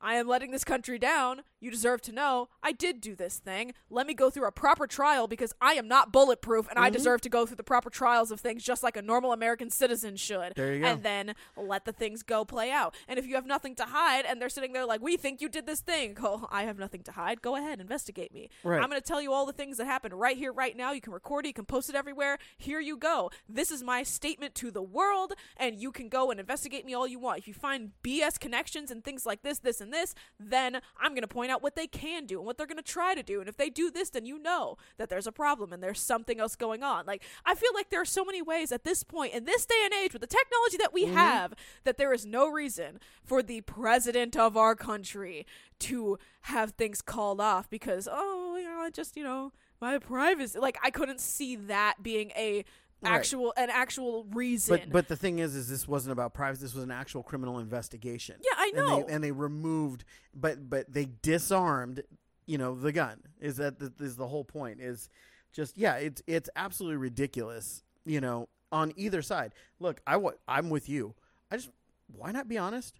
[0.04, 1.43] I am letting this country down.
[1.62, 3.74] You deserve to know I did do this thing.
[3.89, 6.93] Let me go through a proper trial because I am not bulletproof and I Mhm.
[6.93, 10.18] deserve to go through the proper trials of things just like a normal American citizen
[10.18, 10.54] should.
[10.56, 10.88] There you go.
[10.88, 12.93] And then let the things go play out.
[13.08, 15.47] And if you have nothing to hide and they're sitting there like, we think you
[15.47, 17.41] did this thing, go, I have nothing to hide.
[17.41, 18.49] Go ahead, investigate me.
[18.64, 18.82] Right.
[18.84, 20.91] I'm going to tell you all the things that happened right here, right now.
[20.91, 22.39] You can record it, you can post it everywhere.
[22.58, 23.32] Here you go.
[23.47, 27.08] This is my statement to the world, and you can go and investigate me all
[27.08, 27.39] you want.
[27.39, 31.21] If you find BS connections and things like this, this, and this, then I'm going
[31.21, 33.39] to point out what they can do and what they're going to try to do.
[33.39, 36.39] And if they do this, then you know that there's a problem and there's something
[36.39, 37.05] else going on.
[37.05, 39.81] Like, I feel like there are so many ways at this point, in this day
[39.85, 41.15] and age, with the technology that we mm-hmm.
[41.15, 41.53] have,
[41.85, 45.45] that there is no reason for the president of our country
[45.79, 50.57] to have things called off because, oh, you know, I just, you know, my privacy.
[50.59, 52.65] Like, I couldn't see that being a.
[53.04, 53.14] Right.
[53.14, 54.78] Actual an actual reason.
[54.78, 56.62] But but the thing is, is this wasn't about privacy.
[56.64, 58.36] This was an actual criminal investigation.
[58.41, 59.04] yeah, I And know.
[59.04, 62.01] they, and they removed, but but they disarmed,
[62.45, 63.20] you know, the gun.
[63.41, 64.80] Is that the, is the whole point?
[64.82, 65.10] Is
[65.51, 67.84] just yeah, it's it's absolutely ridiculous.
[68.06, 69.54] You know, on either side.
[69.80, 71.16] Look, I wa- I'm with you.
[71.51, 71.70] I just
[72.16, 72.99] why not be honest?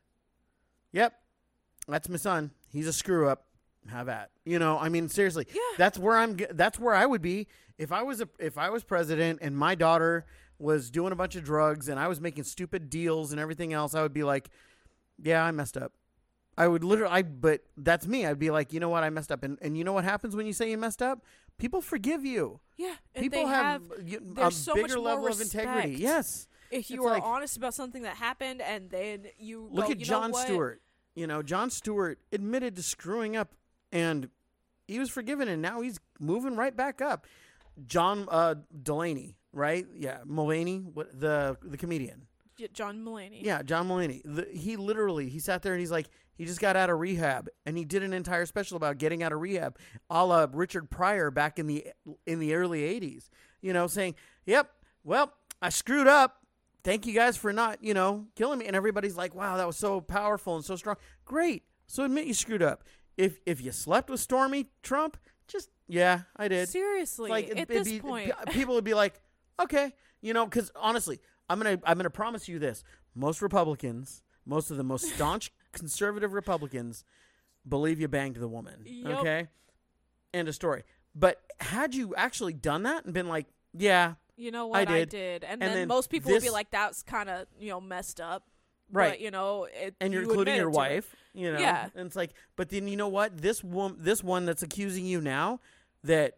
[0.92, 1.14] Yep,
[1.88, 2.52] that's my son.
[2.70, 3.46] He's a screw up.
[3.90, 4.30] Have at.
[4.46, 5.46] You know, I mean, seriously.
[5.54, 5.60] Yeah.
[5.78, 6.38] That's where I'm.
[6.52, 9.76] That's where I would be if I was a if I was president and my
[9.76, 10.26] daughter
[10.60, 13.94] was doing a bunch of drugs and I was making stupid deals and everything else.
[13.96, 14.50] I would be like,
[15.22, 15.92] yeah, I messed up.
[16.58, 18.26] I would literally, I, but that's me.
[18.28, 20.36] I'd be like, you know what, I messed up, and and you know what happens
[20.36, 21.26] when you say you messed up?
[21.58, 22.60] People forgive you.
[22.78, 25.96] yeah, People have, have a there's so much bigger level of integrity.
[25.96, 26.48] Yes.
[26.72, 29.92] if you It's are like- honest about something that happened and then you Look go,
[29.92, 30.34] at you John?
[30.34, 30.82] Stewart.
[31.16, 33.52] You know, John Stewart admitted to screwing up,
[33.94, 34.30] and
[34.88, 37.26] he was forgiven, and now he's moving right back up.
[37.88, 39.86] John uh, Delaney, right?
[39.96, 42.28] Yeah, Mulaney, what the the comedian.
[42.74, 43.44] John Mulaney.
[43.44, 44.22] Yeah, John Mulaney.
[44.24, 47.50] The, he literally he sat there and he's like he just got out of rehab
[47.66, 49.78] and he did an entire special about getting out of rehab,
[50.10, 51.88] a la Richard Pryor back in the
[52.26, 53.30] in the early '80s.
[53.62, 54.16] You know, saying,
[54.46, 54.72] "Yep,
[55.04, 56.42] well, I screwed up.
[56.84, 59.78] Thank you guys for not you know killing me." And everybody's like, "Wow, that was
[59.78, 61.64] so powerful and so strong." Great.
[61.88, 62.84] So admit you screwed up.
[63.18, 67.88] If if you slept with Stormy Trump, just yeah, I did Seriously, like at this
[67.88, 69.22] be- point, people would be like,
[69.60, 72.84] okay, you know, because honestly, I'm gonna I'm gonna promise you this:
[73.16, 77.04] most Republicans, most of the most staunch conservative Republicans,
[77.68, 78.84] believe you banged the woman.
[78.86, 79.20] Yup.
[79.20, 79.48] Okay,
[80.34, 80.84] end of story.
[81.16, 85.44] But had you actually done that and been like, yeah, you know what I did.
[85.44, 88.20] and, And then, then most people would be like, "That's kind of you know messed
[88.20, 88.48] up."
[88.94, 89.12] Right.
[89.14, 90.76] But, you know, it, and you're you including your to it.
[90.78, 91.90] wife, you know, Yeah.
[91.96, 93.42] and it's like, but then you know what?
[93.42, 95.60] This woman, this one that's accusing you now,
[96.04, 96.38] that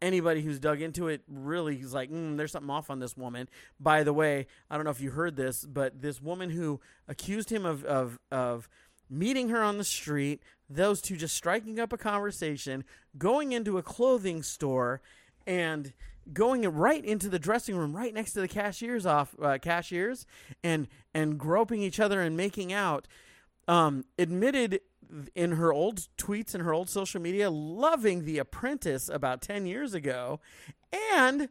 [0.00, 3.48] anybody who's dug into it really is like, mm, there's something off on this woman.
[3.78, 7.50] By the way, I don't know if you heard this, but this woman who accused
[7.50, 8.68] him of of of
[9.10, 12.82] meeting her on the street, those two just striking up a conversation,
[13.18, 15.02] going into a clothing store,
[15.46, 15.92] and
[16.32, 20.26] going right into the dressing room right next to the cashiers off uh, cashiers
[20.62, 23.08] and and groping each other and making out
[23.68, 24.80] um admitted
[25.34, 29.94] in her old tweets and her old social media loving the apprentice about 10 years
[29.94, 30.40] ago
[31.14, 31.48] and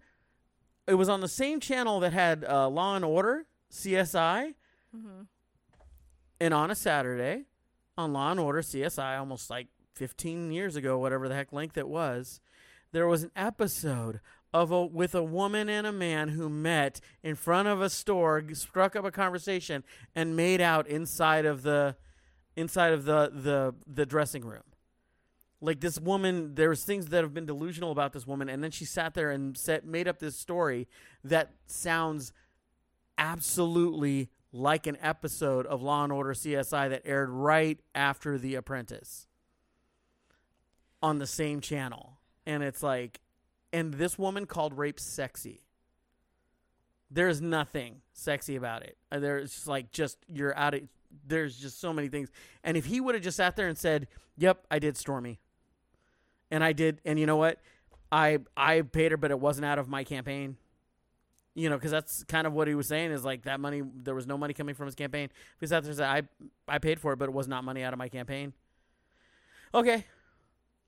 [0.88, 4.54] it was on the same channel that had uh, law and order csi
[4.96, 5.28] Mhm.
[6.40, 7.46] and on a saturday
[7.98, 11.88] on law and order csi almost like 15 years ago whatever the heck length it
[11.88, 12.40] was
[12.94, 14.20] there was an episode
[14.54, 18.44] of a with a woman and a man who met in front of a store,
[18.54, 19.84] struck up a conversation,
[20.16, 21.96] and made out inside of the
[22.56, 24.64] inside of the the the dressing room.
[25.64, 28.84] Like this woman, there's things that have been delusional about this woman, and then she
[28.84, 30.88] sat there and set made up this story
[31.24, 32.34] that sounds
[33.18, 39.28] absolutely like an episode of Law and Order CSI that aired right after The Apprentice
[41.02, 42.20] on the same channel.
[42.46, 43.22] And it's like,
[43.74, 45.62] and this woman called rape sexy.
[47.10, 48.98] There's nothing sexy about it.
[49.12, 50.82] Uh, There's like, just, you're out of,
[51.28, 52.30] there's just so many things.
[52.64, 54.08] And if he would have just sat there and said,
[54.38, 55.40] yep, I did Stormy.
[56.50, 57.60] And I did, and you know what?
[58.12, 60.58] I I paid her, but it wasn't out of my campaign.
[61.54, 63.82] You know, because that's kind of what he was saying is like that money.
[64.04, 65.30] There was no money coming from his campaign.
[65.60, 67.84] He sat there and said, "I I paid for it, but it was not money
[67.84, 68.52] out of my campaign."
[69.74, 70.06] Okay,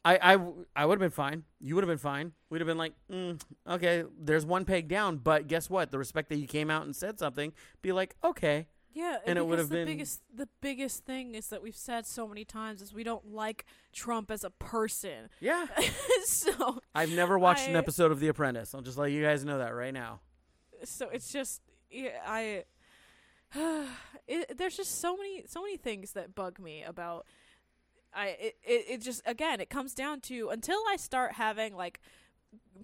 [0.05, 0.37] I I
[0.75, 1.43] I would have been fine.
[1.59, 2.33] You would have been fine.
[2.49, 5.91] We'd have been like, mm, okay, there's one peg down, but guess what?
[5.91, 9.45] The respect that you came out and said something, be like, okay, Yeah, And it
[9.47, 12.93] would have been- biggest the biggest thing is that we've said so many times is
[12.93, 15.29] we don't like Trump as a person.
[15.39, 15.65] yeah.
[16.25, 18.75] so I've never watched an episode of The Apprentice.
[18.75, 20.19] I'll just let you guys know that right now.
[20.83, 22.65] so it's just yeah, I
[24.27, 27.25] it, there's just so many so many things that bug me about
[28.15, 31.99] I it, it it just again it comes down to until I start having like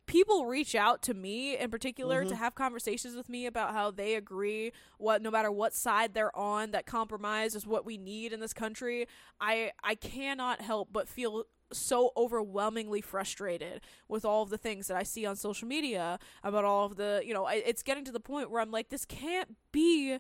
[0.08, 2.38] people reach out to me in particular to Mhm.
[2.38, 6.72] have conversations with me about how they agree what no matter what side they're on
[6.72, 9.08] that compromise is what we need in this country
[9.40, 14.98] i i cannot help but feel so overwhelmingly frustrated with all of the things that
[14.98, 18.12] i see on social media about all of the you know I, it's getting to
[18.12, 20.18] the point where i'm like this can't be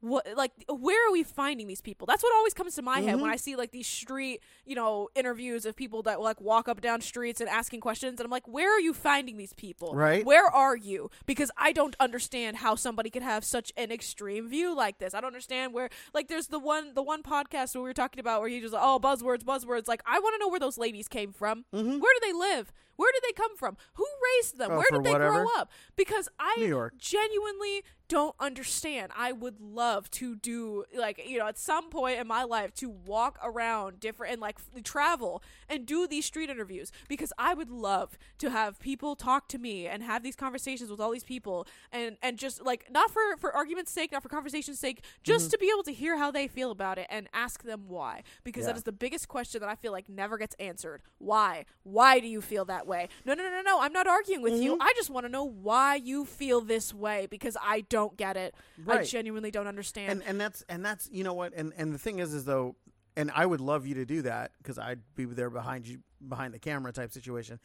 [0.00, 2.06] what like where are we finding these people?
[2.06, 3.32] That's what always comes to my head when Mhm.
[3.32, 7.00] i see like these street you know interviews of people that like walk up down
[7.00, 9.94] streets and asking questions and i'm like where are you finding these people?
[9.94, 10.24] Right.
[10.24, 11.10] where are you?
[11.24, 15.14] Because i don't understand how somebody could have such an extreme view like this.
[15.14, 18.20] I don't understand where like there's the one the one podcast where we were talking
[18.20, 19.88] about where he just like, oh buzzwords buzzwords.
[19.88, 21.64] Like i want to know where those ladies came from.
[21.74, 22.00] Mhm.
[22.00, 25.04] where do they live where did they come from who raised them Oh, where did
[25.04, 25.44] they whatever.
[25.44, 26.54] grow up because i
[26.98, 29.10] genuinely don't understand.
[29.16, 32.88] I would love to do like you know at some point in my life to
[32.88, 37.68] walk around different and like f- travel and do these street interviews because I would
[37.68, 41.66] love to have people talk to me and have these conversations with all these people
[41.90, 45.58] and and just like not for for argument's sake, not for conversation's sake, just to
[45.58, 48.72] be able to hear how they feel about it and ask them why because that
[48.72, 48.76] Yeah.
[48.76, 51.02] is the biggest question that I feel like never gets answered.
[51.18, 51.64] Why?
[51.82, 53.08] Why do you feel that way?
[53.24, 53.80] No, no, no, no, no.
[53.80, 54.78] I'm not arguing with you.
[54.80, 58.54] I just want to know why you feel this way because I don't get it.
[58.86, 60.12] I genuinely don't understand.
[60.12, 62.76] and and that's and that's you know what and and the thing is is though
[63.16, 66.54] and i would love you to do that because i'd be there behind you behind
[66.54, 67.58] the camera type situation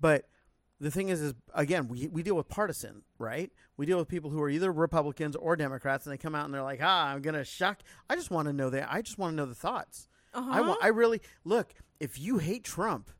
[0.00, 0.26] but
[0.80, 4.30] the thing is is again we, we deal with partisan right we deal with people
[4.30, 7.22] who are either republicans or democrats and they come out and they're like ah i'm
[7.22, 10.08] gonna shock i just want to know that i just want to know the thoughts
[10.32, 10.50] uh-huh.
[10.50, 13.10] i want i really look if you hate trump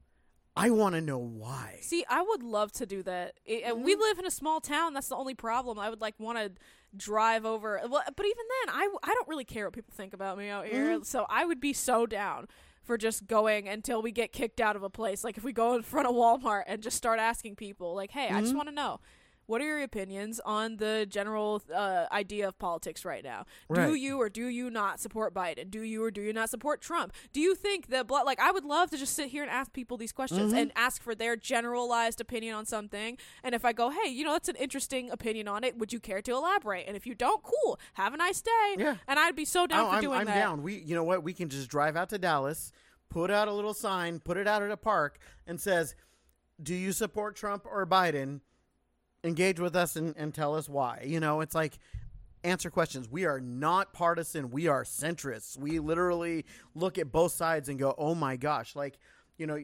[0.57, 3.35] i want to know why See, I would love to do that.
[3.49, 3.85] I- and Mm-hmm.
[3.85, 4.95] We live in a small town.
[4.95, 5.79] That's the only problem.
[5.79, 6.53] I would like want to
[6.97, 7.81] drive over.
[7.89, 10.67] Well, but even then, I, I don't really care what people think about me out
[10.67, 10.95] here.
[10.95, 11.03] Mm-hmm.
[11.03, 12.47] So I would be so down
[12.83, 15.25] for just going until we get kicked out of a place.
[15.25, 18.27] Like if we go in front of Walmart and just start asking people, like, hey,
[18.27, 18.41] I Mm-hmm.
[18.43, 19.01] just want to know.
[19.47, 23.45] What are your opinions on the general uh, idea of politics right now?
[23.73, 25.71] Do you or do you not support Biden?
[25.71, 27.13] Do you or do you not support Trump?
[27.33, 29.73] Do you think that blo- like I would love to just sit here and ask
[29.73, 30.59] people these questions Mm-hmm.
[30.59, 33.17] and ask for their generalized opinion on something.
[33.43, 35.79] And if I go, hey, you know, that's an interesting opinion on it.
[35.79, 36.87] Would you care to elaborate?
[36.87, 37.79] And if you don't, cool.
[37.95, 38.75] Have a nice day.
[38.79, 38.97] Yeah.
[39.07, 40.35] And I'd be so down Oh, for I'm, doing I'm that.
[40.35, 40.63] down.
[40.63, 41.23] We, you know what?
[41.23, 42.73] We can just drive out to Dallas,
[43.11, 45.95] put out a little sign, put it out at a park, and says,
[46.63, 48.41] "Do you support Trump or Biden?
[49.25, 51.79] Engage with us and, and tell us why." You know, it's like
[52.45, 53.09] answer questions.
[53.11, 54.51] We are not partisan.
[54.51, 55.59] We are centrists.
[55.59, 56.45] We literally
[56.75, 58.99] look at both sides and go, "Oh my gosh!" Like,
[59.39, 59.59] you know,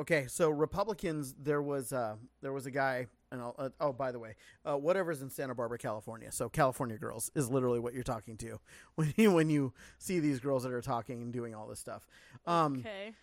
[0.00, 0.26] okay.
[0.28, 3.08] So Republicans, there was uh, there was a guy.
[3.32, 6.30] and uh, oh, by the way, uh, whatever's in Santa Barbara, California.
[6.30, 8.60] So California girls is literally what you're talking to
[8.94, 12.06] when you when you see these girls that are talking and doing all this stuff.
[12.46, 13.14] Um, okay.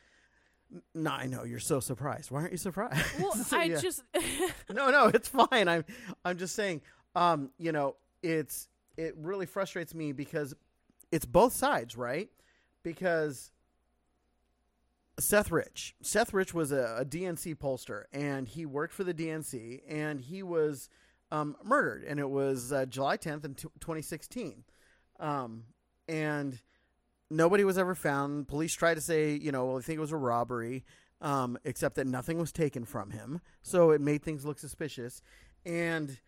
[0.94, 2.32] No, I know you're so surprised.
[2.32, 3.06] Why aren't you surprised?
[3.20, 3.80] Well, I yeah.
[3.80, 4.04] just
[4.72, 5.68] no, no, it's fine.
[5.68, 5.86] I'm
[6.24, 6.82] I'm just saying.
[7.14, 10.54] Um, you know, it's it really frustrates me because
[11.12, 12.30] it's both sides, right?
[12.84, 13.52] Because
[15.20, 19.82] Seth Rich, Seth Rich was a, a DNC pollster, and he worked for the DNC,
[19.88, 20.90] and he was
[21.32, 24.64] um, murdered, and it was uh, July 10th in t- 2016,
[25.20, 25.64] um,
[26.08, 26.62] and
[27.32, 28.48] nobody was ever found.
[28.48, 30.84] Police tried to say, you know, well, I think it was a robbery,
[31.22, 35.22] um, except that nothing was taken from him, so it made things look suspicious,
[35.66, 36.20] and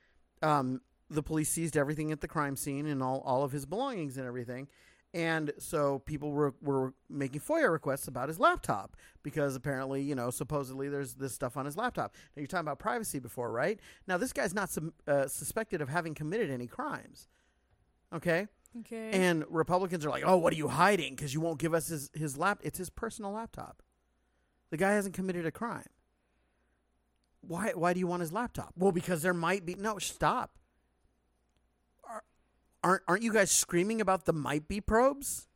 [0.42, 4.18] um, the police seized everything at the crime scene and all, all of his belongings
[4.18, 4.68] and everything.
[5.16, 10.32] And so people were, were making FOIA requests about his laptop because apparently, you know,
[10.32, 12.16] supposedly there's this stuff on his laptop.
[12.36, 13.80] Now, you're talking about privacy before, right?
[14.08, 14.76] Now, this guy's not
[15.08, 17.28] uh, suspected of having committed any crimes.
[18.12, 18.48] Okay?
[18.82, 19.12] Okay.
[19.12, 21.16] And Republicans are like, oh, what are you hiding?
[21.16, 22.60] Because you won't give us his, his lap.
[22.64, 23.82] It's his personal laptop.
[24.72, 25.86] The guy hasn't committed a crime.
[27.42, 28.74] Why, why do you want his laptop?
[28.78, 29.76] Well, because there might be.
[29.76, 30.58] No, stop.
[32.04, 32.24] Are,
[32.84, 35.48] aren't, aren't you guys screaming about the might be probes?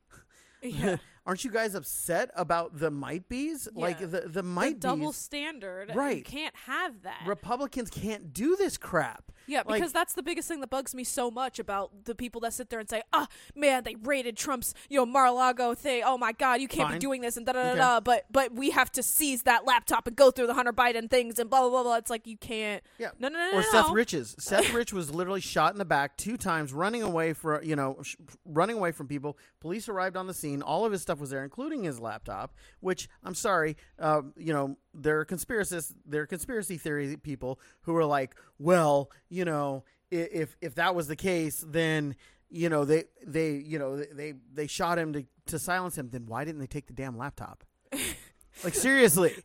[0.61, 0.97] yeah.
[1.25, 3.67] aren't you guys upset about the might be's?
[3.73, 4.07] Like Yeah.
[4.07, 5.91] the, the the might double standard.
[5.95, 6.17] Right.
[6.17, 7.23] You can't have that.
[7.25, 9.31] Republicans can't do this crap.
[9.47, 12.41] Yeah, Like- because that's the biggest thing that bugs me so much about the people
[12.41, 16.03] that sit there and say, "Ah, man, they raided Trump's, you know, Mar-a-Lago thing.
[16.05, 16.95] Oh my God, you can't Fine.
[16.97, 17.77] be doing this and da da da Okay.
[17.79, 21.09] da." But but we have to seize that laptop and go through the Hunter Biden
[21.09, 21.95] things and blah blah blah blah.
[21.95, 22.83] It's like you can't.
[22.97, 23.11] Yeah.
[23.19, 23.57] No no no no.
[23.59, 23.93] or Seth no.
[23.93, 24.35] Rich's.
[24.39, 27.97] Seth Rich was literally shot in the back two times, running away for you know,
[28.03, 29.37] sh- running away from people.
[29.59, 30.61] Police arrived on the scene.
[30.61, 32.53] All of his stuff was there, including his laptop.
[32.79, 37.95] Which I'm sorry, uh, you know, there are conspiracists, there are conspiracy theory people who
[37.95, 42.15] are like, well, you know, if if that was the case, then
[42.49, 46.09] you know they they you know they they shot him to to silence him.
[46.09, 47.63] Then why didn't they take the damn laptop?
[48.63, 49.35] Like seriously,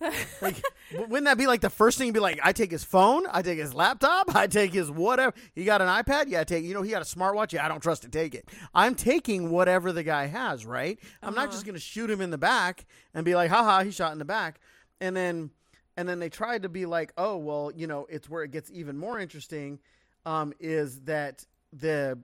[0.40, 0.56] like
[0.94, 2.06] wouldn't that be like the first thing?
[2.08, 5.34] to Be like, I take his phone, I take his laptop, I take his whatever.
[5.54, 6.64] He got an iPad, yeah, I take.
[6.64, 8.48] You know, he got a smartwatch, yeah, I don't trust to take it.
[8.72, 10.98] I'm taking whatever the guy has, right?
[11.22, 11.52] I'm not Uh-huh.
[11.52, 14.24] just gonna shoot him in the back and be like, haha, he shot in the
[14.24, 14.60] back,
[14.98, 15.50] and then
[15.96, 18.70] and then they tried to be like, oh well, you know, it's where it gets
[18.70, 19.78] even more interesting.
[20.24, 22.18] Um, is that the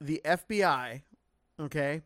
[0.00, 1.02] the FBI,
[1.60, 2.02] okay,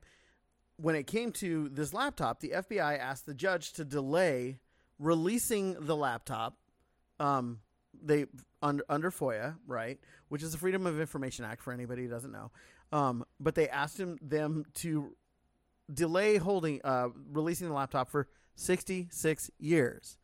[0.77, 4.59] when it came to this laptop, the FBI asked the judge to delay
[4.99, 6.57] releasing the laptop.
[7.19, 7.61] Um,
[8.03, 8.27] they
[8.63, 9.99] under under FOIA, right,
[10.29, 12.51] which is the Freedom of Information Act for anybody who doesn't know.
[12.93, 15.17] Um, but they asked him them to
[15.93, 20.19] delay holding uh, releasing the laptop for 66 years.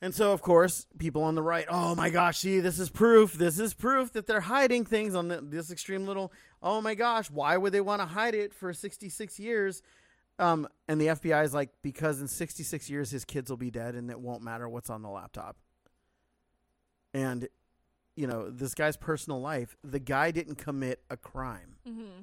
[0.00, 3.32] And so, of course, people on the right, oh my gosh, see, this is proof.
[3.32, 6.32] This is proof that they're hiding things on the, this extreme little.
[6.62, 9.82] Oh my gosh, why would they want to hide it for 66 years?
[10.38, 13.96] Um, and the FBI is like, because in 66 years, his kids will be dead
[13.96, 15.56] and it won't matter what's on the laptop.
[17.12, 17.48] And,
[18.14, 21.76] you know, this guy's personal life, the guy didn't commit a crime.
[21.88, 22.22] Mm-hmm.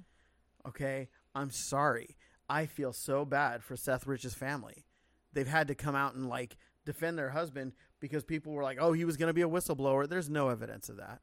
[0.69, 1.09] Okay.
[1.33, 2.15] I'm sorry.
[2.47, 4.85] I feel so bad for Seth Rich's family.
[5.33, 6.55] They've had to come out and like
[6.85, 10.07] defend their husband because people were like, oh, he was going to be a whistleblower.
[10.07, 11.21] There's no evidence of that.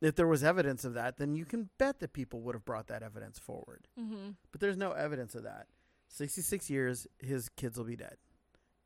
[0.00, 2.86] If there was evidence of that, then you can bet that people would have brought
[2.86, 3.86] that evidence forward.
[3.98, 4.30] Mm-hmm.
[4.50, 5.66] But there's no evidence of that.
[6.08, 8.16] 66 years, his kids will be dead.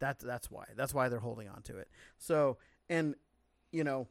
[0.01, 0.65] That's that's why.
[0.77, 1.89] That's why they're holding on to it.
[2.19, 2.59] So,
[2.91, 3.15] and
[3.71, 4.09] you know,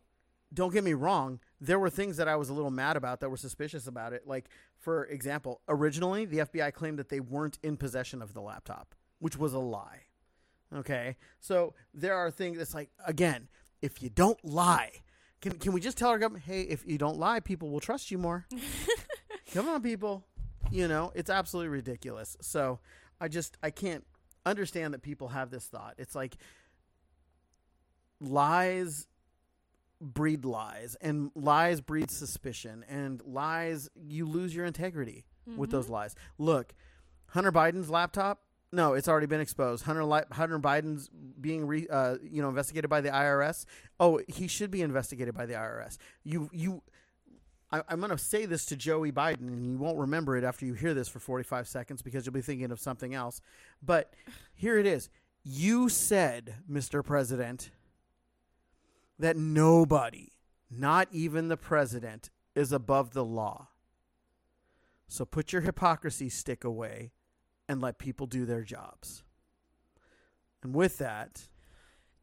[0.54, 3.30] don't get me wrong, there were things that I was a little mad about that
[3.30, 4.28] were suspicious about it.
[4.28, 8.96] Like, for example, originally the FBI claimed that they weren't in possession of the laptop,
[9.20, 10.04] which was a lie.
[10.74, 11.18] Okay?
[11.40, 13.48] So, there are things that's like again,
[13.82, 14.92] if you don't lie,
[15.42, 18.12] can can we just tell our government, "Hey, if you don't lie, people will trust
[18.12, 18.46] you more."
[19.54, 20.26] Come on, people.
[20.72, 22.38] You know, it's absolutely ridiculous.
[22.42, 22.80] So
[23.20, 24.06] I just I can't
[24.46, 25.96] understand that people have this thought.
[25.98, 26.38] It's like
[28.20, 29.08] lies
[30.02, 35.26] breed lies and lies breed suspicion and lies you lose your integrity
[35.58, 35.94] with those mm-hmm.
[35.94, 36.16] lies.
[36.38, 36.74] Look,
[37.28, 38.42] Hunter Biden's laptop
[38.74, 39.86] no, it's already been exposed.
[39.86, 41.10] Hunter Li- Hunter Biden's
[41.40, 43.66] being re- uh, you know investigated by the IRS.
[44.00, 45.98] Oh, he should be investigated by the IRS.
[46.24, 46.82] You you
[47.72, 50.66] I, I'm going to say this to Joey Biden, and you won't remember it after
[50.66, 53.42] you hear this for 45 seconds because you'll be thinking of something else.
[53.82, 54.14] But
[54.54, 55.10] here it is.
[55.44, 57.04] You said, Mr.
[57.04, 57.72] President,
[59.20, 60.30] that nobody,
[60.70, 63.70] not even the president, is above the law.
[65.08, 67.12] So put your hypocrisy stick away
[67.74, 69.24] and let people do their jobs.
[70.64, 71.50] And with that,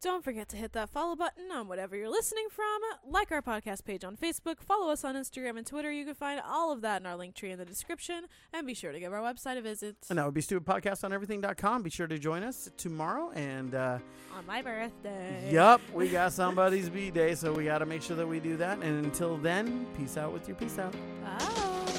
[0.03, 2.81] Don't forget to hit that follow button on whatever you're listening from.
[3.07, 4.63] Like our podcast page on Facebook.
[4.63, 5.93] Follow us on Instagram and Twitter.
[5.93, 8.25] You can find all of that in our link tree in the description.
[8.55, 9.97] And be sure to give our website a visit.
[10.09, 11.83] And that would be stupidpodcast on everything.com.
[11.83, 13.31] Be sure to join us tomorrow.
[13.33, 13.99] And, uh,
[14.39, 15.51] On my birthday.
[15.53, 18.57] yup, we got somebody's B day, so we got to make sure that we do
[18.57, 18.79] that.
[18.79, 20.95] And until then, peace out with your peace out.
[21.23, 21.90] Bye.